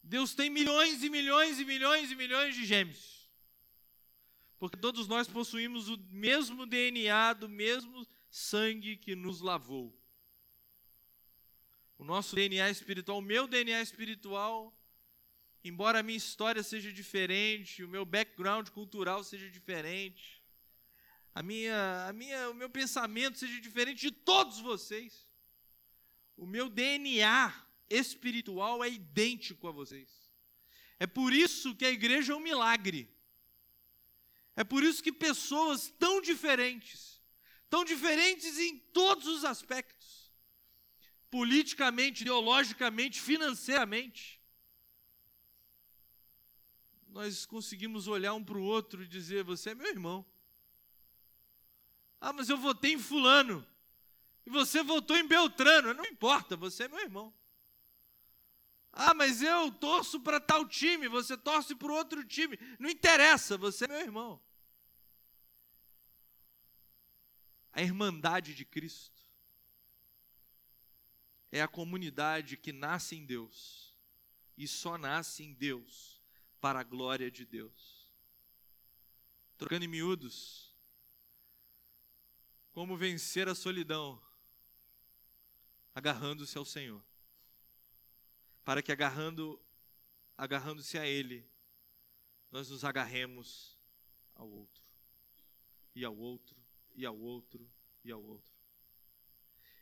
Deus 0.02 0.34
tem 0.34 0.50
milhões 0.50 1.02
e 1.02 1.10
milhões 1.10 1.60
e 1.60 1.64
milhões 1.64 2.10
e 2.10 2.16
milhões 2.16 2.54
de 2.54 2.64
gêmeos. 2.64 3.28
Porque 4.58 4.76
todos 4.76 5.06
nós 5.06 5.28
possuímos 5.28 5.88
o 5.88 5.96
mesmo 6.10 6.66
DNA, 6.66 7.34
do 7.34 7.48
mesmo 7.48 8.06
sangue 8.30 8.96
que 8.96 9.14
nos 9.14 9.40
lavou 9.40 9.98
o 11.98 12.04
nosso 12.04 12.36
DNA 12.36 12.70
espiritual, 12.70 13.18
o 13.18 13.22
meu 13.22 13.48
DNA 13.48 13.82
espiritual, 13.82 14.72
embora 15.64 16.00
a 16.00 16.02
minha 16.02 16.16
história 16.16 16.62
seja 16.62 16.92
diferente, 16.92 17.82
o 17.82 17.88
meu 17.88 18.04
background 18.04 18.68
cultural 18.70 19.22
seja 19.24 19.50
diferente, 19.50 20.42
a 21.34 21.42
minha, 21.42 22.06
a 22.08 22.12
minha, 22.12 22.50
o 22.50 22.54
meu 22.54 22.68
pensamento 22.68 23.38
seja 23.38 23.60
diferente 23.60 24.00
de 24.00 24.10
todos 24.10 24.60
vocês, 24.60 25.26
o 26.36 26.46
meu 26.46 26.68
DNA 26.68 27.66
espiritual 27.90 28.82
é 28.82 28.90
idêntico 28.90 29.68
a 29.68 29.72
vocês. 29.72 30.08
É 30.98 31.06
por 31.06 31.32
isso 31.32 31.74
que 31.74 31.84
a 31.84 31.90
igreja 31.90 32.32
é 32.32 32.36
um 32.36 32.40
milagre. 32.40 33.08
É 34.56 34.64
por 34.64 34.82
isso 34.82 35.02
que 35.02 35.12
pessoas 35.12 35.88
tão 35.98 36.20
diferentes, 36.20 37.22
tão 37.70 37.84
diferentes 37.84 38.58
em 38.58 38.78
todos 38.78 39.26
os 39.28 39.44
aspectos, 39.44 40.32
politicamente, 41.30 42.22
ideologicamente, 42.22 43.20
financeiramente. 43.20 44.37
Nós 47.08 47.46
conseguimos 47.46 48.06
olhar 48.06 48.34
um 48.34 48.44
para 48.44 48.58
o 48.58 48.62
outro 48.62 49.02
e 49.02 49.08
dizer: 49.08 49.42
Você 49.44 49.70
é 49.70 49.74
meu 49.74 49.88
irmão. 49.88 50.24
Ah, 52.20 52.32
mas 52.32 52.48
eu 52.48 52.58
votei 52.58 52.92
em 52.92 52.98
Fulano. 52.98 53.66
E 54.44 54.50
você 54.50 54.82
votou 54.82 55.16
em 55.16 55.26
Beltrano. 55.26 55.94
Não 55.94 56.04
importa, 56.04 56.56
você 56.56 56.84
é 56.84 56.88
meu 56.88 57.00
irmão. 57.00 57.32
Ah, 58.92 59.14
mas 59.14 59.42
eu 59.42 59.70
torço 59.72 60.20
para 60.20 60.40
tal 60.40 60.66
time, 60.66 61.06
você 61.08 61.36
torce 61.36 61.74
para 61.74 61.92
outro 61.92 62.24
time. 62.24 62.58
Não 62.78 62.90
interessa, 62.90 63.56
você 63.56 63.84
é 63.84 63.88
meu 63.88 64.00
irmão. 64.00 64.40
A 67.72 67.82
irmandade 67.82 68.54
de 68.54 68.64
Cristo 68.64 69.22
é 71.52 71.62
a 71.62 71.68
comunidade 71.68 72.56
que 72.56 72.72
nasce 72.72 73.14
em 73.14 73.24
Deus 73.24 73.94
e 74.56 74.66
só 74.66 74.98
nasce 74.98 75.44
em 75.44 75.54
Deus 75.54 76.17
para 76.60 76.80
a 76.80 76.84
glória 76.84 77.30
de 77.30 77.44
Deus. 77.44 78.08
Trocando 79.56 79.84
em 79.84 79.88
miúdos, 79.88 80.72
como 82.72 82.96
vencer 82.96 83.48
a 83.48 83.54
solidão? 83.54 84.22
agarrando-se 85.98 86.56
ao 86.56 86.64
Senhor. 86.64 87.02
Para 88.64 88.80
que 88.80 88.92
agarrando 88.92 89.60
agarrando-se 90.36 90.96
a 90.96 91.04
ele, 91.04 91.44
nós 92.52 92.70
nos 92.70 92.84
agarremos 92.84 93.76
ao 94.36 94.48
outro. 94.48 94.84
E 95.96 96.04
ao 96.04 96.16
outro, 96.16 96.56
e 96.94 97.04
ao 97.04 97.18
outro, 97.18 97.68
e 98.04 98.12
ao 98.12 98.22
outro. 98.22 98.54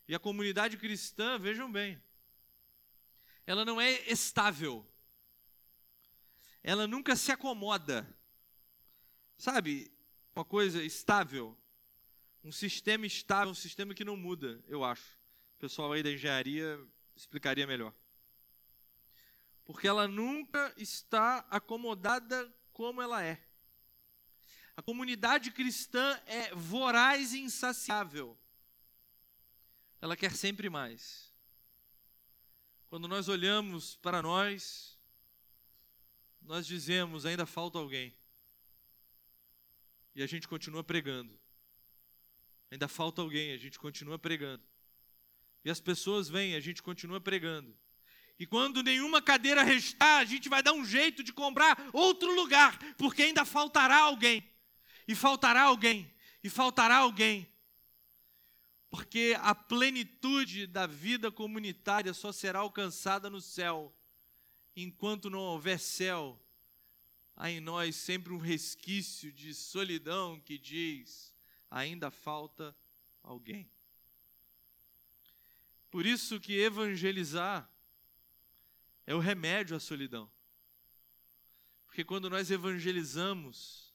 E 0.08 0.14
a 0.14 0.18
comunidade 0.18 0.78
cristã, 0.78 1.38
vejam 1.38 1.70
bem, 1.70 2.02
ela 3.46 3.66
não 3.66 3.78
é 3.78 3.92
estável. 4.10 4.86
Ela 6.66 6.88
nunca 6.88 7.14
se 7.14 7.30
acomoda. 7.30 8.04
Sabe, 9.38 9.88
uma 10.34 10.44
coisa 10.44 10.82
estável, 10.82 11.56
um 12.42 12.50
sistema 12.50 13.06
estável, 13.06 13.52
um 13.52 13.54
sistema 13.54 13.94
que 13.94 14.04
não 14.04 14.16
muda, 14.16 14.60
eu 14.66 14.82
acho. 14.82 15.16
O 15.54 15.60
pessoal 15.60 15.92
aí 15.92 16.02
da 16.02 16.10
engenharia 16.10 16.76
explicaria 17.14 17.68
melhor. 17.68 17.94
Porque 19.64 19.86
ela 19.86 20.08
nunca 20.08 20.74
está 20.76 21.46
acomodada 21.50 22.52
como 22.72 23.00
ela 23.00 23.22
é. 23.22 23.40
A 24.76 24.82
comunidade 24.82 25.52
cristã 25.52 26.20
é 26.26 26.52
voraz 26.52 27.32
e 27.32 27.38
insaciável. 27.38 28.36
Ela 30.00 30.16
quer 30.16 30.34
sempre 30.34 30.68
mais. 30.68 31.32
Quando 32.88 33.06
nós 33.06 33.28
olhamos 33.28 33.94
para 33.98 34.20
nós, 34.20 34.95
nós 36.46 36.66
dizemos: 36.66 37.26
ainda 37.26 37.44
falta 37.44 37.78
alguém. 37.78 38.14
E 40.14 40.22
a 40.22 40.26
gente 40.26 40.48
continua 40.48 40.82
pregando. 40.82 41.38
Ainda 42.70 42.88
falta 42.88 43.20
alguém, 43.20 43.52
a 43.52 43.58
gente 43.58 43.78
continua 43.78 44.18
pregando. 44.18 44.62
E 45.64 45.70
as 45.70 45.80
pessoas 45.80 46.28
vêm, 46.28 46.54
a 46.54 46.60
gente 46.60 46.82
continua 46.82 47.20
pregando. 47.20 47.76
E 48.38 48.46
quando 48.46 48.82
nenhuma 48.82 49.22
cadeira 49.22 49.62
restar, 49.62 50.20
a 50.20 50.24
gente 50.24 50.48
vai 50.48 50.62
dar 50.62 50.72
um 50.72 50.84
jeito 50.84 51.22
de 51.22 51.32
comprar 51.32 51.90
outro 51.92 52.34
lugar, 52.34 52.78
porque 52.96 53.22
ainda 53.22 53.44
faltará 53.44 53.98
alguém. 53.98 54.44
E 55.08 55.14
faltará 55.14 55.62
alguém. 55.62 56.10
E 56.42 56.50
faltará 56.50 56.96
alguém. 56.96 57.50
Porque 58.90 59.36
a 59.40 59.54
plenitude 59.54 60.66
da 60.66 60.86
vida 60.86 61.30
comunitária 61.30 62.12
só 62.14 62.30
será 62.30 62.60
alcançada 62.60 63.28
no 63.28 63.40
céu. 63.40 63.94
Enquanto 64.76 65.30
não 65.30 65.38
houver 65.38 65.80
céu, 65.80 66.38
há 67.34 67.50
em 67.50 67.60
nós 67.60 67.96
sempre 67.96 68.34
um 68.34 68.38
resquício 68.38 69.32
de 69.32 69.54
solidão 69.54 70.38
que 70.38 70.58
diz: 70.58 71.32
ainda 71.70 72.10
falta 72.10 72.76
alguém. 73.22 73.66
Por 75.90 76.04
isso 76.04 76.38
que 76.38 76.58
evangelizar 76.58 77.70
é 79.06 79.14
o 79.14 79.18
remédio 79.18 79.74
à 79.74 79.80
solidão. 79.80 80.30
Porque 81.86 82.04
quando 82.04 82.28
nós 82.28 82.50
evangelizamos, 82.50 83.94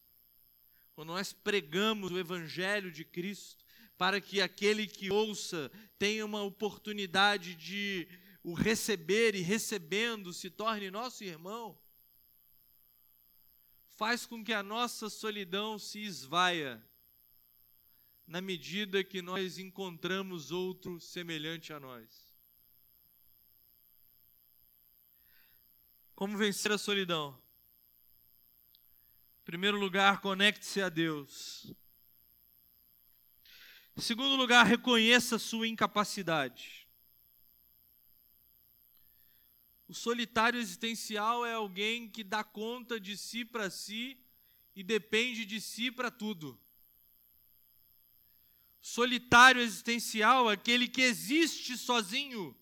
quando 0.96 1.10
nós 1.10 1.32
pregamos 1.32 2.12
o 2.12 2.18
evangelho 2.18 2.92
de 2.92 3.06
Cristo, 3.06 3.64
para 3.98 4.20
que 4.20 4.42
aquele 4.42 4.88
que 4.88 5.12
ouça 5.12 5.72
tenha 6.00 6.26
uma 6.26 6.42
oportunidade 6.42 7.54
de 7.54 8.08
o 8.44 8.54
receber 8.54 9.36
e 9.36 9.42
recebendo 9.42 10.34
se 10.34 10.50
torne 10.50 10.90
nosso 10.90 11.24
irmão, 11.24 11.80
faz 13.90 14.26
com 14.26 14.44
que 14.44 14.54
a 14.54 14.64
nossa 14.64 15.10
solidão 15.10 15.78
se 15.78 16.00
esvaia 16.00 16.84
na 18.26 18.42
medida 18.42 19.04
que 19.04 19.22
nós 19.22 19.60
encontramos 19.60 20.52
outro 20.52 21.00
semelhante 21.00 21.72
a 21.74 21.80
nós. 21.80 22.32
Como 26.16 26.38
vencer 26.38 26.72
a 26.72 26.78
solidão? 26.78 27.40
Em 29.42 29.44
primeiro 29.44 29.78
lugar, 29.78 30.22
conecte-se 30.22 30.82
a 30.82 30.88
Deus. 30.88 31.74
Em 33.98 34.02
segundo 34.02 34.36
lugar, 34.36 34.66
reconheça 34.66 35.38
sua 35.38 35.68
incapacidade. 35.68 36.81
O 39.92 39.94
solitário 39.94 40.58
existencial 40.58 41.46
é 41.46 41.52
alguém 41.52 42.08
que 42.08 42.24
dá 42.24 42.46
conta 42.46 42.98
de 42.98 43.18
si 43.18 43.44
para 43.44 43.70
si 43.70 44.18
e 44.74 44.82
depende 44.84 45.44
de 45.44 45.60
si 45.60 45.92
para 45.92 46.10
tudo. 46.10 46.58
Solitário 48.82 49.62
existencial 49.62 50.50
é 50.50 50.54
aquele 50.54 50.88
que 50.88 51.02
existe 51.02 51.78
sozinho 51.78 52.58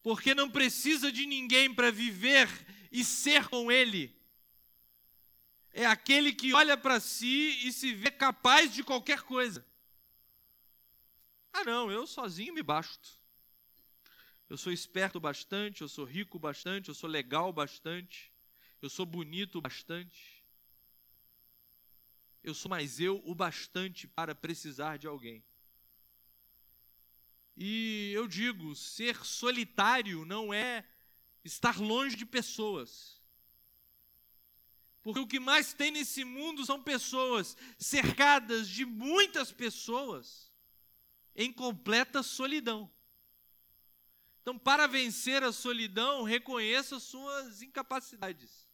porque 0.00 0.36
não 0.36 0.48
precisa 0.48 1.10
de 1.10 1.26
ninguém 1.26 1.74
para 1.74 1.90
viver 1.90 2.48
e 2.92 3.04
ser 3.04 3.48
com 3.48 3.68
Ele. 3.68 4.16
É 5.72 5.84
aquele 5.84 6.32
que 6.32 6.54
olha 6.54 6.76
para 6.76 7.00
si 7.00 7.58
e 7.66 7.72
se 7.72 7.92
vê 7.92 8.12
capaz 8.12 8.72
de 8.72 8.84
qualquer 8.84 9.22
coisa. 9.22 9.66
Ah, 11.52 11.64
não, 11.64 11.90
eu 11.90 12.06
sozinho 12.06 12.54
me 12.54 12.62
basto. 12.62 13.18
Eu 14.48 14.56
sou 14.56 14.72
esperto 14.72 15.20
bastante, 15.20 15.82
eu 15.82 15.88
sou 15.88 16.04
rico 16.04 16.38
bastante, 16.38 16.88
eu 16.88 16.94
sou 16.94 17.08
legal 17.08 17.52
bastante, 17.52 18.32
eu 18.80 18.88
sou 18.88 19.04
bonito 19.04 19.60
bastante. 19.60 20.42
Eu 22.42 22.54
sou 22.54 22.70
mais 22.70 22.98
eu 22.98 23.20
o 23.26 23.34
bastante 23.34 24.08
para 24.08 24.34
precisar 24.34 24.96
de 24.96 25.06
alguém. 25.06 25.44
E 27.54 28.12
eu 28.14 28.26
digo, 28.26 28.74
ser 28.74 29.22
solitário 29.24 30.24
não 30.24 30.54
é 30.54 30.88
estar 31.44 31.78
longe 31.78 32.16
de 32.16 32.24
pessoas. 32.24 33.20
Porque 35.02 35.20
o 35.20 35.26
que 35.26 35.40
mais 35.40 35.74
tem 35.74 35.90
nesse 35.90 36.24
mundo 36.24 36.64
são 36.64 36.82
pessoas 36.82 37.56
cercadas 37.78 38.68
de 38.68 38.86
muitas 38.86 39.52
pessoas 39.52 40.52
em 41.34 41.52
completa 41.52 42.22
solidão. 42.22 42.90
Então, 44.48 44.58
para 44.58 44.86
vencer 44.86 45.44
a 45.44 45.52
solidão, 45.52 46.22
reconheça 46.22 46.98
suas 46.98 47.60
incapacidades. 47.60 48.66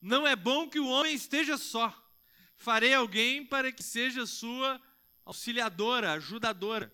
Não 0.00 0.26
é 0.26 0.34
bom 0.34 0.68
que 0.68 0.80
o 0.80 0.88
homem 0.88 1.14
esteja 1.14 1.56
só. 1.56 1.94
Farei 2.56 2.92
alguém 2.92 3.46
para 3.46 3.70
que 3.70 3.84
seja 3.84 4.26
sua 4.26 4.82
auxiliadora, 5.24 6.14
ajudadora. 6.14 6.92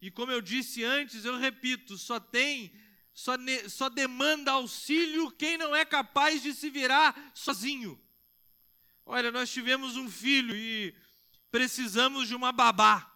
E 0.00 0.10
como 0.10 0.32
eu 0.32 0.40
disse 0.40 0.82
antes, 0.82 1.26
eu 1.26 1.36
repito, 1.36 1.98
só 1.98 2.18
tem, 2.18 2.72
só, 3.12 3.34
só 3.68 3.90
demanda 3.90 4.52
auxílio 4.52 5.30
quem 5.32 5.58
não 5.58 5.76
é 5.76 5.84
capaz 5.84 6.42
de 6.42 6.54
se 6.54 6.70
virar 6.70 7.30
sozinho. 7.34 8.02
Olha, 9.04 9.30
nós 9.30 9.52
tivemos 9.52 9.98
um 9.98 10.10
filho 10.10 10.56
e 10.56 10.94
precisamos 11.50 12.26
de 12.26 12.34
uma 12.34 12.52
babá. 12.52 13.15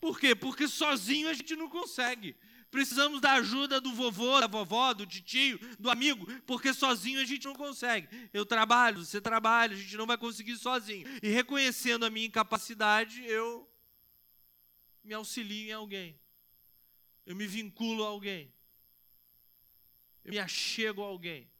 Por 0.00 0.18
quê? 0.18 0.34
Porque 0.34 0.68
sozinho 0.68 1.28
a 1.28 1.34
gente 1.34 1.56
não 1.56 1.68
consegue. 1.68 2.36
Precisamos 2.70 3.20
da 3.20 3.32
ajuda 3.32 3.80
do 3.80 3.92
vovô, 3.94 4.38
da 4.40 4.46
vovó, 4.46 4.92
do 4.92 5.06
tio, 5.06 5.58
do 5.78 5.90
amigo, 5.90 6.26
porque 6.42 6.74
sozinho 6.74 7.20
a 7.20 7.24
gente 7.24 7.46
não 7.46 7.54
consegue. 7.54 8.08
Eu 8.32 8.44
trabalho, 8.44 9.04
você 9.04 9.20
trabalha, 9.20 9.74
a 9.74 9.78
gente 9.78 9.96
não 9.96 10.06
vai 10.06 10.18
conseguir 10.18 10.56
sozinho. 10.56 11.08
E 11.22 11.28
reconhecendo 11.28 12.04
a 12.04 12.10
minha 12.10 12.26
incapacidade, 12.26 13.24
eu 13.24 13.68
me 15.02 15.14
auxilio 15.14 15.70
em 15.70 15.72
alguém. 15.72 16.20
Eu 17.24 17.34
me 17.34 17.46
vinculo 17.46 18.04
a 18.04 18.08
alguém. 18.08 18.52
Eu 20.22 20.32
me 20.32 20.38
achego 20.38 21.02
a 21.02 21.06
alguém. 21.06 21.50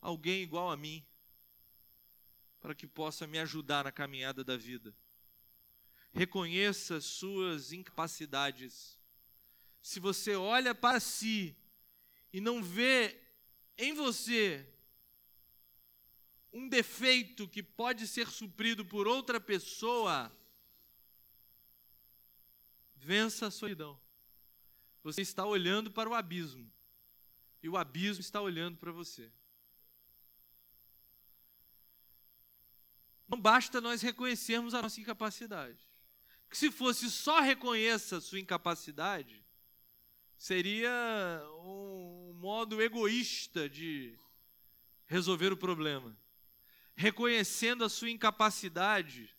Alguém 0.00 0.42
igual 0.42 0.70
a 0.70 0.76
mim. 0.76 1.04
Para 2.60 2.74
que 2.74 2.86
possa 2.86 3.26
me 3.26 3.38
ajudar 3.40 3.84
na 3.84 3.90
caminhada 3.90 4.44
da 4.44 4.56
vida. 4.56 4.94
Reconheça 6.18 7.00
suas 7.00 7.72
incapacidades. 7.72 8.98
Se 9.80 10.00
você 10.00 10.34
olha 10.34 10.74
para 10.74 11.00
si 11.00 11.56
e 12.32 12.40
não 12.40 12.62
vê 12.62 13.18
em 13.76 13.94
você 13.94 14.68
um 16.52 16.68
defeito 16.68 17.48
que 17.48 17.62
pode 17.62 18.06
ser 18.06 18.28
suprido 18.28 18.84
por 18.84 19.06
outra 19.06 19.40
pessoa, 19.40 20.32
Vença 23.08 23.46
a 23.46 23.50
solidão. 23.50 23.98
Você 25.02 25.22
está 25.22 25.46
olhando 25.46 25.90
para 25.90 26.10
o 26.10 26.14
abismo. 26.14 26.70
E 27.62 27.68
o 27.68 27.76
abismo 27.76 28.20
está 28.20 28.40
olhando 28.40 28.76
para 28.76 28.92
você. 28.92 29.32
Não 33.26 33.40
basta 33.40 33.80
nós 33.80 34.02
reconhecermos 34.02 34.74
a 34.74 34.82
nossa 34.82 35.00
incapacidade. 35.00 35.87
Porque 36.48 36.56
se 36.56 36.70
fosse 36.70 37.10
só 37.10 37.40
reconheça 37.40 38.22
sua 38.22 38.40
incapacidade, 38.40 39.44
seria 40.34 40.90
um 41.62 42.32
modo 42.32 42.80
egoísta 42.80 43.68
de 43.68 44.18
resolver 45.06 45.52
o 45.52 45.56
problema. 45.58 46.16
Reconhecendo 46.96 47.84
a 47.84 47.88
sua 47.90 48.08
incapacidade, 48.08 49.30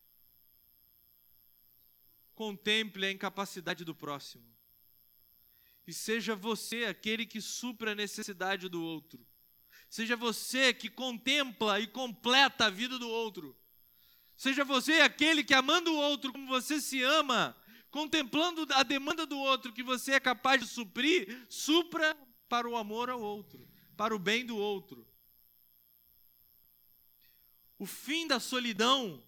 contemple 2.35 3.07
a 3.07 3.11
incapacidade 3.11 3.83
do 3.83 3.95
próximo. 3.95 4.45
E 5.87 5.91
seja 5.91 6.35
você 6.35 6.85
aquele 6.85 7.25
que 7.25 7.41
supra 7.41 7.93
a 7.93 7.95
necessidade 7.95 8.69
do 8.69 8.83
outro. 8.83 9.25
Seja 9.89 10.15
você 10.15 10.75
que 10.75 10.91
contempla 10.91 11.79
e 11.79 11.87
completa 11.87 12.65
a 12.65 12.69
vida 12.69 12.99
do 12.99 13.09
outro. 13.09 13.58
Seja 14.39 14.63
você 14.63 15.01
aquele 15.01 15.43
que, 15.43 15.53
amando 15.53 15.91
o 15.91 15.97
outro 15.97 16.31
como 16.31 16.47
você 16.47 16.79
se 16.79 17.03
ama, 17.03 17.53
contemplando 17.91 18.65
a 18.73 18.83
demanda 18.83 19.25
do 19.25 19.37
outro 19.37 19.73
que 19.73 19.83
você 19.83 20.13
é 20.13 20.19
capaz 20.19 20.61
de 20.61 20.67
suprir, 20.69 21.45
supra 21.49 22.17
para 22.47 22.65
o 22.65 22.77
amor 22.77 23.09
ao 23.09 23.19
outro, 23.19 23.69
para 23.97 24.15
o 24.15 24.17
bem 24.17 24.45
do 24.45 24.55
outro. 24.55 25.05
O 27.77 27.85
fim 27.85 28.27
da 28.27 28.39
solidão, 28.39 29.21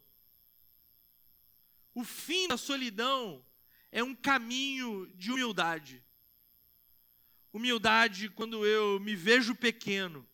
o 1.94 2.06
fim 2.06 2.48
da 2.48 2.56
solidão 2.56 3.46
é 3.92 4.02
um 4.02 4.16
caminho 4.16 5.12
de 5.18 5.30
humildade. 5.30 6.02
Humildade 7.52 8.30
quando 8.30 8.66
eu 8.66 8.98
me 8.98 9.14
vejo 9.14 9.54
pequeno, 9.54 10.26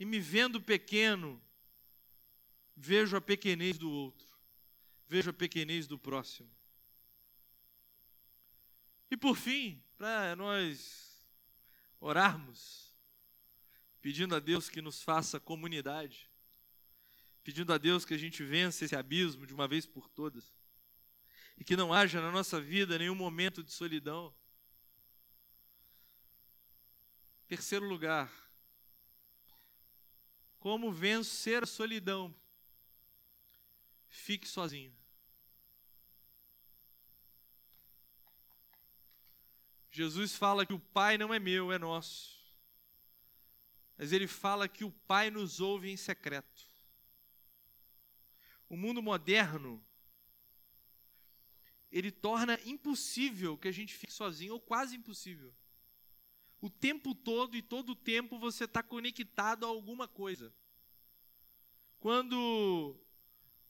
e 0.00 0.06
me 0.06 0.18
vendo 0.18 0.58
pequeno, 0.58 1.38
vejo 2.78 3.16
a 3.16 3.20
pequenez 3.20 3.76
do 3.76 3.90
outro, 3.90 4.28
vejo 5.08 5.30
a 5.30 5.32
pequenez 5.32 5.86
do 5.86 5.98
próximo. 5.98 6.48
E 9.10 9.16
por 9.16 9.36
fim, 9.36 9.82
para 9.96 10.36
nós 10.36 11.26
orarmos, 11.98 12.94
pedindo 14.00 14.34
a 14.34 14.38
Deus 14.38 14.68
que 14.68 14.80
nos 14.80 15.02
faça 15.02 15.40
comunidade, 15.40 16.30
pedindo 17.42 17.72
a 17.72 17.78
Deus 17.78 18.04
que 18.04 18.14
a 18.14 18.18
gente 18.18 18.44
vença 18.44 18.84
esse 18.84 18.94
abismo 18.94 19.44
de 19.44 19.52
uma 19.52 19.66
vez 19.66 19.84
por 19.84 20.08
todas, 20.08 20.54
e 21.56 21.64
que 21.64 21.76
não 21.76 21.92
haja 21.92 22.20
na 22.20 22.30
nossa 22.30 22.60
vida 22.60 22.96
nenhum 22.96 23.16
momento 23.16 23.64
de 23.64 23.72
solidão. 23.72 24.32
Terceiro 27.48 27.88
lugar, 27.88 28.30
como 30.60 30.92
vencer 30.92 31.64
a 31.64 31.66
solidão? 31.66 32.32
Fique 34.08 34.48
sozinho. 34.48 34.96
Jesus 39.90 40.34
fala 40.34 40.64
que 40.64 40.72
o 40.72 40.78
Pai 40.78 41.18
não 41.18 41.32
é 41.34 41.38
meu, 41.38 41.72
é 41.72 41.78
nosso. 41.78 42.38
Mas 43.96 44.12
ele 44.12 44.28
fala 44.28 44.68
que 44.68 44.84
o 44.84 44.92
Pai 44.92 45.30
nos 45.30 45.60
ouve 45.60 45.90
em 45.90 45.96
secreto. 45.96 46.68
O 48.68 48.76
mundo 48.76 49.02
moderno 49.02 49.84
ele 51.90 52.10
torna 52.10 52.60
impossível 52.64 53.56
que 53.56 53.66
a 53.66 53.72
gente 53.72 53.94
fique 53.94 54.12
sozinho, 54.12 54.52
ou 54.52 54.60
quase 54.60 54.94
impossível. 54.94 55.54
O 56.60 56.68
tempo 56.68 57.14
todo 57.14 57.56
e 57.56 57.62
todo 57.62 57.90
o 57.90 57.96
tempo 57.96 58.38
você 58.38 58.64
está 58.64 58.82
conectado 58.82 59.64
a 59.64 59.68
alguma 59.68 60.06
coisa. 60.06 60.54
Quando 61.98 63.00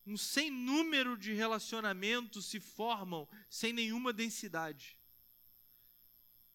um 0.08 0.16
sem 0.16 0.50
número 0.50 1.18
de 1.18 1.34
relacionamentos 1.34 2.46
se 2.46 2.58
formam 2.58 3.28
sem 3.50 3.74
nenhuma 3.74 4.10
densidade. 4.10 4.96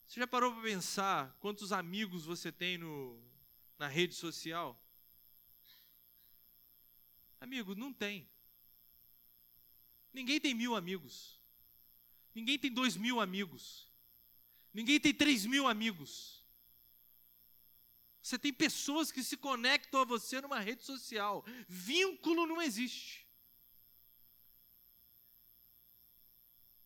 Você 0.08 0.20
já 0.20 0.26
parou 0.26 0.52
para 0.52 0.64
pensar 0.64 1.38
quantos 1.40 1.72
amigos 1.72 2.26
você 2.26 2.52
tem 2.52 2.80
no, 2.80 3.24
na 3.78 3.88
rede 3.88 4.16
social? 4.16 4.80
Amigo, 7.40 7.76
não 7.76 7.94
tem. 7.94 8.28
Ninguém 10.12 10.40
tem 10.40 10.56
mil 10.56 10.76
amigos. 10.76 11.40
Ninguém 12.34 12.58
tem 12.58 12.74
dois 12.74 12.98
mil 12.98 13.20
amigos. 13.22 13.88
Ninguém 14.74 15.00
tem 15.00 15.14
três 15.14 15.46
mil 15.46 15.68
amigos. 15.68 16.44
Você 18.20 18.40
tem 18.40 18.52
pessoas 18.52 19.12
que 19.12 19.22
se 19.22 19.38
conectam 19.38 20.02
a 20.02 20.06
você 20.06 20.42
numa 20.42 20.60
rede 20.60 20.84
social. 20.84 21.46
Vínculo 21.68 22.48
não 22.48 22.60
existe. 22.60 23.23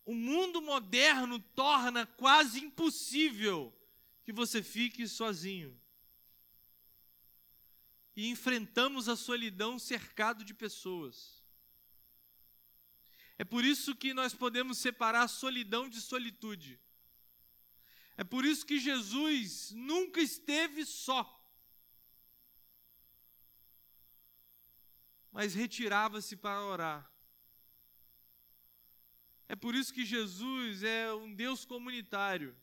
O 0.08 0.16
mundo 0.16 0.62
moderno 0.62 1.38
torna 1.38 2.05
quase 2.05 2.64
impossível 2.64 3.78
que 4.24 4.32
você 4.32 4.64
fique 4.64 5.05
sozinho. 5.05 5.78
E 8.16 8.30
enfrentamos 8.30 9.10
a 9.10 9.18
solidão 9.18 9.78
cercado 9.78 10.45
de 10.45 10.53
pessoas. 10.53 11.43
É 13.38 13.43
por 13.43 13.66
isso 13.66 13.93
que 13.93 14.14
nós 14.14 14.34
podemos 14.34 14.78
separar 14.78 15.28
solidão 15.28 15.89
de 15.89 15.99
solitude. 15.99 16.80
É 18.16 18.24
por 18.24 18.45
isso 18.45 18.66
que 18.66 18.80
Jesus 18.80 19.72
nunca 19.72 20.22
esteve 20.22 20.86
só. 20.86 21.22
Mas 25.34 25.53
retirava-se 25.53 26.38
para 26.38 26.64
orar. 26.64 27.16
É 29.49 29.55
por 29.55 29.75
isso 29.75 29.93
que 29.93 30.05
Jesus 30.05 30.83
é 30.83 31.13
um 31.13 31.33
Deus 31.33 31.63
comunitário, 31.65 32.55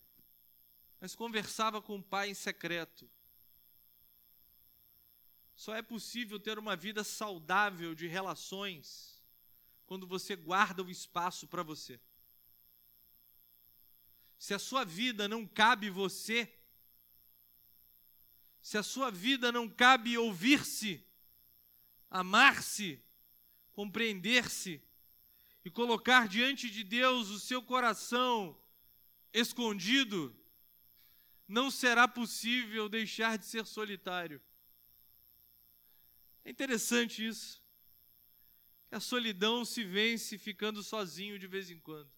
mas 0.99 1.15
conversava 1.15 1.81
com 1.81 1.97
o 1.97 2.03
Pai 2.03 2.29
em 2.29 2.33
secreto. 2.33 3.09
Só 5.55 5.73
é 5.73 5.81
possível 5.81 6.39
ter 6.39 6.59
uma 6.59 6.75
vida 6.75 7.03
saudável 7.03 7.95
de 7.95 8.07
relações 8.07 9.21
quando 9.85 10.05
você 10.05 10.35
guarda 10.35 10.83
o 10.83 10.89
espaço 10.89 11.47
para 11.47 11.63
você. 11.63 11.99
Se 14.37 14.53
a 14.53 14.59
sua 14.59 14.83
vida 14.83 15.27
não 15.27 15.47
cabe 15.47 15.89
você, 15.89 16.53
se 18.61 18.77
a 18.77 18.83
sua 18.83 19.09
vida 19.09 19.51
não 19.51 19.69
cabe 19.69 20.17
ouvir-se, 20.17 21.03
amar-se, 22.09 23.01
compreender-se 23.73 24.83
e 25.65 25.71
colocar 25.71 26.27
diante 26.27 26.69
de 26.69 26.83
Deus 26.83 27.31
o 27.31 27.39
seu 27.39 27.59
coração 27.59 28.55
escondido, 29.33 30.33
não 31.47 31.71
será 31.71 32.07
possível 32.07 32.87
deixar 32.87 33.35
de 33.35 33.45
ser 33.45 33.65
solitário. 33.65 34.39
É 36.45 36.51
interessante 36.51 37.25
isso. 37.25 37.59
A 38.91 38.99
solidão 38.99 39.65
se 39.65 39.83
vence 39.83 40.37
ficando 40.37 40.83
sozinho 40.83 41.39
de 41.39 41.47
vez 41.47 41.71
em 41.71 41.79
quando. 41.79 42.11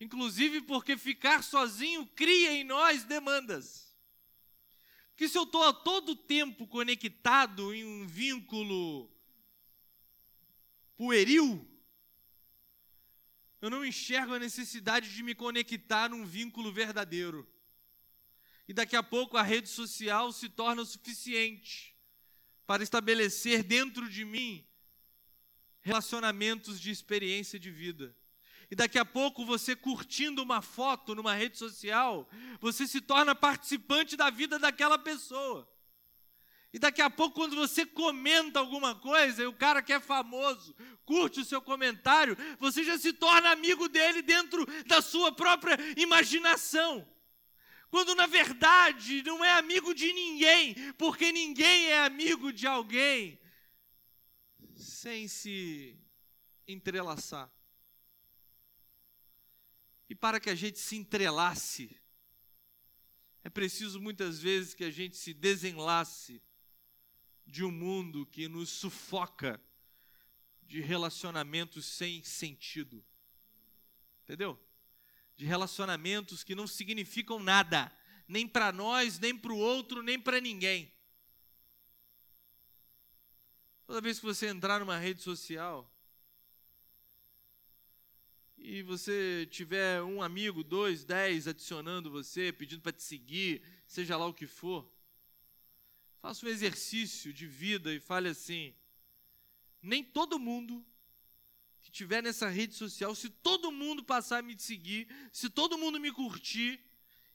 Inclusive 0.00 0.62
porque 0.62 0.96
ficar 0.96 1.42
sozinho 1.42 2.06
cria 2.06 2.52
em 2.52 2.62
nós 2.62 3.02
demandas. 3.02 3.92
Que 5.16 5.28
se 5.28 5.36
eu 5.36 5.42
estou 5.42 5.64
a 5.64 5.72
todo 5.72 6.14
tempo 6.14 6.68
conectado 6.68 7.74
em 7.74 7.84
um 7.84 8.06
vínculo 8.06 9.10
pueril, 10.96 11.68
eu 13.62 13.70
não 13.70 13.86
enxergo 13.86 14.34
a 14.34 14.40
necessidade 14.40 15.14
de 15.14 15.22
me 15.22 15.36
conectar 15.36 16.10
num 16.10 16.26
vínculo 16.26 16.72
verdadeiro. 16.72 17.48
E 18.66 18.72
daqui 18.72 18.96
a 18.96 19.04
pouco 19.04 19.36
a 19.36 19.42
rede 19.42 19.68
social 19.68 20.32
se 20.32 20.48
torna 20.48 20.84
suficiente 20.84 21.96
para 22.66 22.82
estabelecer 22.82 23.62
dentro 23.62 24.08
de 24.08 24.24
mim 24.24 24.66
relacionamentos 25.80 26.80
de 26.80 26.90
experiência 26.90 27.56
de 27.56 27.70
vida. 27.70 28.16
E 28.68 28.74
daqui 28.74 28.98
a 28.98 29.04
pouco 29.04 29.44
você 29.44 29.76
curtindo 29.76 30.42
uma 30.42 30.60
foto 30.60 31.14
numa 31.14 31.34
rede 31.34 31.56
social, 31.56 32.28
você 32.60 32.84
se 32.84 33.00
torna 33.00 33.32
participante 33.32 34.16
da 34.16 34.28
vida 34.28 34.58
daquela 34.58 34.98
pessoa. 34.98 35.71
E 36.72 36.78
daqui 36.78 37.02
a 37.02 37.10
pouco, 37.10 37.34
quando 37.34 37.54
você 37.54 37.84
comenta 37.84 38.58
alguma 38.58 38.94
coisa 38.94 39.42
e 39.42 39.46
o 39.46 39.52
cara 39.52 39.82
que 39.82 39.92
é 39.92 40.00
famoso 40.00 40.74
curte 41.04 41.40
o 41.40 41.44
seu 41.44 41.60
comentário, 41.60 42.36
você 42.58 42.82
já 42.82 42.96
se 42.98 43.12
torna 43.12 43.50
amigo 43.50 43.88
dele 43.88 44.22
dentro 44.22 44.64
da 44.86 45.02
sua 45.02 45.30
própria 45.30 45.76
imaginação. 45.98 47.06
Quando 47.90 48.14
na 48.14 48.26
verdade 48.26 49.22
não 49.22 49.44
é 49.44 49.52
amigo 49.52 49.94
de 49.94 50.10
ninguém, 50.14 50.74
porque 50.94 51.30
ninguém 51.30 51.88
é 51.88 52.06
amigo 52.06 52.50
de 52.50 52.66
alguém 52.66 53.38
sem 54.74 55.28
se 55.28 56.00
entrelaçar. 56.66 57.52
E 60.08 60.14
para 60.14 60.40
que 60.40 60.48
a 60.48 60.54
gente 60.54 60.78
se 60.78 60.96
entrelace, 60.96 62.00
é 63.44 63.50
preciso 63.50 64.00
muitas 64.00 64.40
vezes 64.40 64.72
que 64.72 64.84
a 64.84 64.90
gente 64.90 65.18
se 65.18 65.34
desenlace 65.34 66.40
de 67.52 67.62
um 67.62 67.70
mundo 67.70 68.24
que 68.24 68.48
nos 68.48 68.70
sufoca 68.70 69.60
de 70.62 70.80
relacionamentos 70.80 71.84
sem 71.84 72.24
sentido. 72.24 73.04
Entendeu? 74.22 74.58
De 75.36 75.44
relacionamentos 75.44 76.42
que 76.42 76.54
não 76.54 76.66
significam 76.66 77.38
nada, 77.38 77.94
nem 78.26 78.48
para 78.48 78.72
nós, 78.72 79.18
nem 79.18 79.36
para 79.36 79.52
o 79.52 79.58
outro, 79.58 80.02
nem 80.02 80.18
para 80.18 80.40
ninguém. 80.40 80.90
Toda 83.86 84.00
vez 84.00 84.18
que 84.18 84.24
você 84.24 84.46
entrar 84.46 84.80
numa 84.80 84.96
rede 84.96 85.20
social, 85.20 85.92
e 88.56 88.82
você 88.82 89.46
tiver 89.50 90.00
um 90.02 90.22
amigo, 90.22 90.64
dois, 90.64 91.04
dez 91.04 91.46
adicionando 91.46 92.10
você, 92.10 92.50
pedindo 92.50 92.80
para 92.80 92.92
te 92.92 93.02
seguir, 93.02 93.62
seja 93.86 94.16
lá 94.16 94.24
o 94.24 94.32
que 94.32 94.46
for, 94.46 94.90
faça 96.22 96.46
um 96.46 96.48
exercício 96.48 97.32
de 97.32 97.48
vida 97.48 97.92
e 97.92 97.98
fale 97.98 98.28
assim: 98.28 98.72
nem 99.82 100.04
todo 100.04 100.38
mundo 100.38 100.86
que 101.80 101.90
tiver 101.90 102.22
nessa 102.22 102.48
rede 102.48 102.76
social, 102.76 103.12
se 103.12 103.28
todo 103.28 103.72
mundo 103.72 104.04
passar 104.04 104.38
a 104.38 104.42
me 104.42 104.56
seguir, 104.56 105.08
se 105.32 105.50
todo 105.50 105.76
mundo 105.76 105.98
me 105.98 106.12
curtir, 106.12 106.80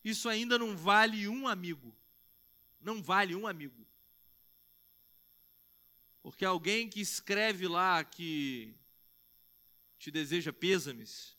isso 0.02 0.30
ainda 0.30 0.58
não 0.58 0.76
vale 0.78 1.28
um 1.28 1.50
amigo. 1.50 1.94
Não 2.80 3.04
vale 3.04 3.36
um 3.36 3.46
amigo. 3.46 3.86
Porque 6.24 6.46
alguém 6.46 6.88
que 6.88 7.02
escreve 7.02 7.68
lá 7.68 8.06
que 8.06 8.74
te 10.00 10.10
deseja 10.10 10.54
pêsames, 10.54 11.36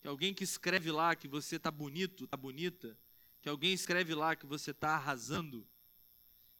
que 0.00 0.08
alguém 0.08 0.32
que 0.32 0.44
escreve 0.44 0.90
lá 0.90 1.14
que 1.14 1.28
você 1.28 1.56
está 1.56 1.70
bonito, 1.70 2.24
está 2.24 2.38
bonita, 2.38 2.96
que 3.42 3.48
alguém 3.50 3.74
escreve 3.74 4.14
lá 4.14 4.34
que 4.34 4.46
você 4.46 4.70
está 4.70 4.90
arrasando, 4.90 5.66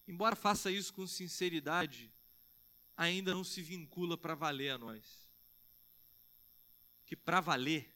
embora 0.07 0.37
faça 0.37 0.71
isso 0.71 0.93
com 0.93 1.07
sinceridade, 1.07 2.13
ainda 2.97 3.33
não 3.33 3.45
se 3.45 3.63
vincula 3.63 4.17
para 4.19 4.35
valer 4.35 4.71
a 4.71 4.79
nós. 4.79 5.29
Que 7.07 7.17
para 7.17 7.41
valer, 7.41 7.91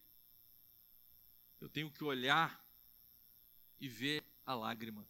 eu 1.61 1.69
tenho 1.69 1.91
que 1.91 2.03
olhar 2.03 2.63
e 3.79 3.87
ver 3.87 4.23
a 4.45 4.53
lágrima. 4.53 5.07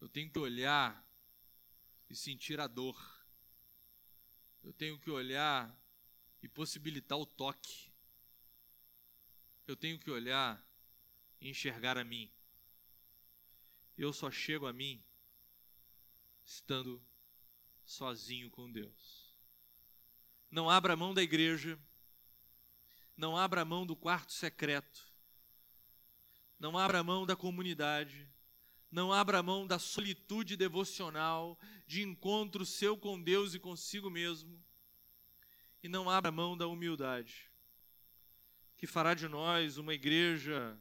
Eu 0.00 0.08
tenho 0.08 0.30
que 0.30 0.38
olhar 0.38 1.04
e 2.08 2.16
sentir 2.16 2.60
a 2.60 2.66
dor. 2.66 2.98
Eu 4.62 4.72
tenho 4.72 4.98
que 4.98 5.10
olhar 5.10 5.74
e 6.42 6.48
possibilitar 6.48 7.18
o 7.18 7.26
toque. 7.26 7.90
Eu 9.66 9.76
tenho 9.76 9.98
que 9.98 10.10
olhar 10.10 10.62
e 11.40 11.48
enxergar 11.48 11.96
a 11.96 12.04
mim. 12.04 12.30
Eu 13.96 14.12
só 14.12 14.30
chego 14.30 14.66
a 14.66 14.72
mim 14.72 15.02
estando 16.50 17.00
sozinho 17.84 18.50
com 18.50 18.70
Deus. 18.70 19.32
Não 20.50 20.68
abra 20.68 20.96
mão 20.96 21.14
da 21.14 21.22
igreja, 21.22 21.78
não 23.16 23.36
abra 23.36 23.64
mão 23.64 23.86
do 23.86 23.94
quarto 23.94 24.32
secreto, 24.32 25.08
não 26.58 26.76
abra 26.76 27.04
mão 27.04 27.24
da 27.24 27.36
comunidade, 27.36 28.28
não 28.90 29.12
abra 29.12 29.44
mão 29.44 29.64
da 29.64 29.78
solitude 29.78 30.56
devocional, 30.56 31.56
de 31.86 32.02
encontro 32.02 32.66
seu 32.66 32.98
com 32.98 33.22
Deus 33.22 33.54
e 33.54 33.60
consigo 33.60 34.10
mesmo, 34.10 34.60
e 35.80 35.88
não 35.88 36.10
abra 36.10 36.32
mão 36.32 36.56
da 36.56 36.66
humildade, 36.66 37.48
que 38.76 38.88
fará 38.88 39.14
de 39.14 39.28
nós 39.28 39.76
uma 39.78 39.94
igreja 39.94 40.76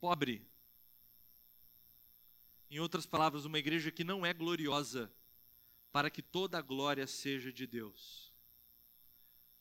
pobre. 0.00 0.47
Em 2.70 2.78
outras 2.78 3.06
palavras, 3.06 3.44
uma 3.44 3.58
igreja 3.58 3.90
que 3.90 4.04
não 4.04 4.24
é 4.24 4.32
gloriosa, 4.32 5.12
para 5.90 6.10
que 6.10 6.22
toda 6.22 6.58
a 6.58 6.62
glória 6.62 7.06
seja 7.06 7.52
de 7.52 7.66
Deus. 7.66 8.32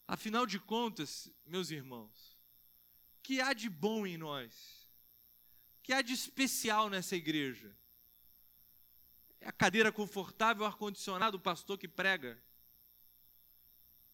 Afinal 0.07 0.45
de 0.45 0.59
contas, 0.59 1.31
meus 1.45 1.71
irmãos, 1.71 2.37
que 3.23 3.41
há 3.41 3.53
de 3.53 3.69
bom 3.69 4.05
em 4.05 4.17
nós? 4.17 4.77
que 5.87 5.93
há 5.93 6.01
de 6.01 6.11
especial 6.11 6.89
nessa 6.89 7.15
igreja? 7.15 7.73
É 9.39 9.47
a 9.47 9.53
cadeira 9.53 9.89
confortável, 9.89 10.63
o 10.63 10.65
ar-condicionado, 10.65 11.37
o 11.37 11.39
pastor 11.39 11.77
que 11.77 11.87
prega, 11.87 12.37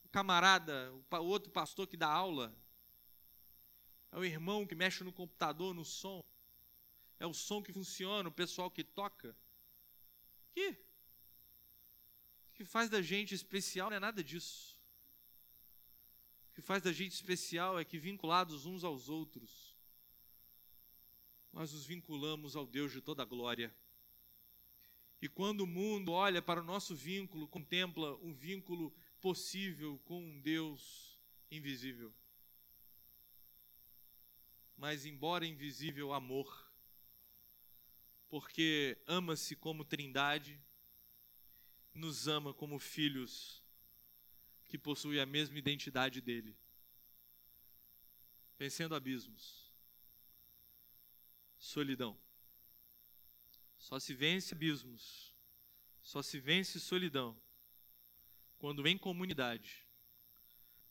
o 0.03 0.09
camarada, 0.09 0.93
o 0.93 1.25
outro 1.25 1.51
pastor 1.51 1.87
que 1.87 1.97
dá 1.97 2.07
aula, 2.07 2.55
é 4.11 4.17
o 4.19 4.23
irmão 4.23 4.67
que 4.67 4.75
mexe 4.75 5.03
no 5.03 5.11
computador, 5.11 5.73
no 5.73 5.83
som, 5.83 6.23
é 7.23 7.25
o 7.25 7.33
som 7.33 7.63
que 7.63 7.71
funciona, 7.71 8.27
o 8.27 8.31
pessoal 8.33 8.69
que 8.69 8.83
toca. 8.83 9.33
Que? 10.51 10.71
O 12.49 12.53
que 12.53 12.65
faz 12.65 12.89
da 12.89 13.01
gente 13.01 13.33
especial 13.33 13.89
não 13.89 13.95
é 13.95 13.99
nada 13.99 14.21
disso. 14.21 14.77
O 16.49 16.55
que 16.55 16.61
faz 16.61 16.83
da 16.83 16.91
gente 16.91 17.13
especial 17.13 17.79
é 17.79 17.85
que 17.85 17.97
vinculados 17.97 18.65
uns 18.65 18.83
aos 18.83 19.07
outros, 19.07 19.73
nós 21.53 21.71
nos 21.71 21.85
vinculamos 21.85 22.57
ao 22.57 22.67
Deus 22.67 22.91
de 22.91 22.99
toda 22.99 23.23
glória. 23.23 23.73
E 25.21 25.29
quando 25.29 25.61
o 25.61 25.67
mundo 25.67 26.11
olha 26.11 26.41
para 26.41 26.59
o 26.59 26.65
nosso 26.65 26.93
vínculo, 26.93 27.47
contempla 27.47 28.17
um 28.17 28.33
vínculo 28.33 28.93
possível 29.21 29.97
com 30.03 30.21
um 30.21 30.41
Deus 30.41 31.17
invisível. 31.49 32.13
Mas, 34.75 35.05
embora 35.05 35.45
invisível, 35.45 36.11
amor, 36.11 36.62
porque 38.33 38.97
ama-se 39.05 39.55
como 39.55 39.85
trindade, 39.85 40.59
nos 41.93 42.27
ama 42.27 42.51
como 42.51 42.79
filhos 42.79 43.61
que 44.65 44.75
possuem 44.75 45.19
a 45.19 45.25
mesma 45.27 45.59
identidade 45.59 46.19
dele. 46.19 46.57
Vencendo 48.57 48.95
abismos 48.95 49.71
solidão. 51.59 52.19
Só 53.77 53.99
se 53.99 54.15
vence 54.15 54.55
abismos, 54.55 55.31
só 56.01 56.23
se 56.23 56.39
vence 56.39 56.79
solidão 56.79 57.39
quando 58.57 58.87
em 58.87 58.97
comunidade 58.97 59.85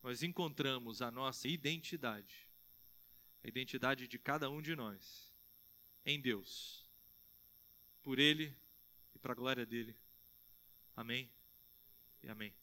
nós 0.01 0.22
encontramos 0.22 1.03
a 1.03 1.11
nossa 1.11 1.49
identidade, 1.49 2.49
a 3.43 3.49
identidade 3.49 4.07
de 4.07 4.16
cada 4.16 4.49
um 4.49 4.62
de 4.62 4.76
nós 4.76 5.34
em 6.07 6.20
Deus, 6.20 6.82
por 8.03 8.19
Ele 8.19 8.55
e 9.15 9.19
para 9.19 9.33
a 9.33 9.37
glória 9.37 9.65
dele. 9.65 9.97
Amém 10.97 11.31
e 12.23 12.29
amém. 12.29 12.62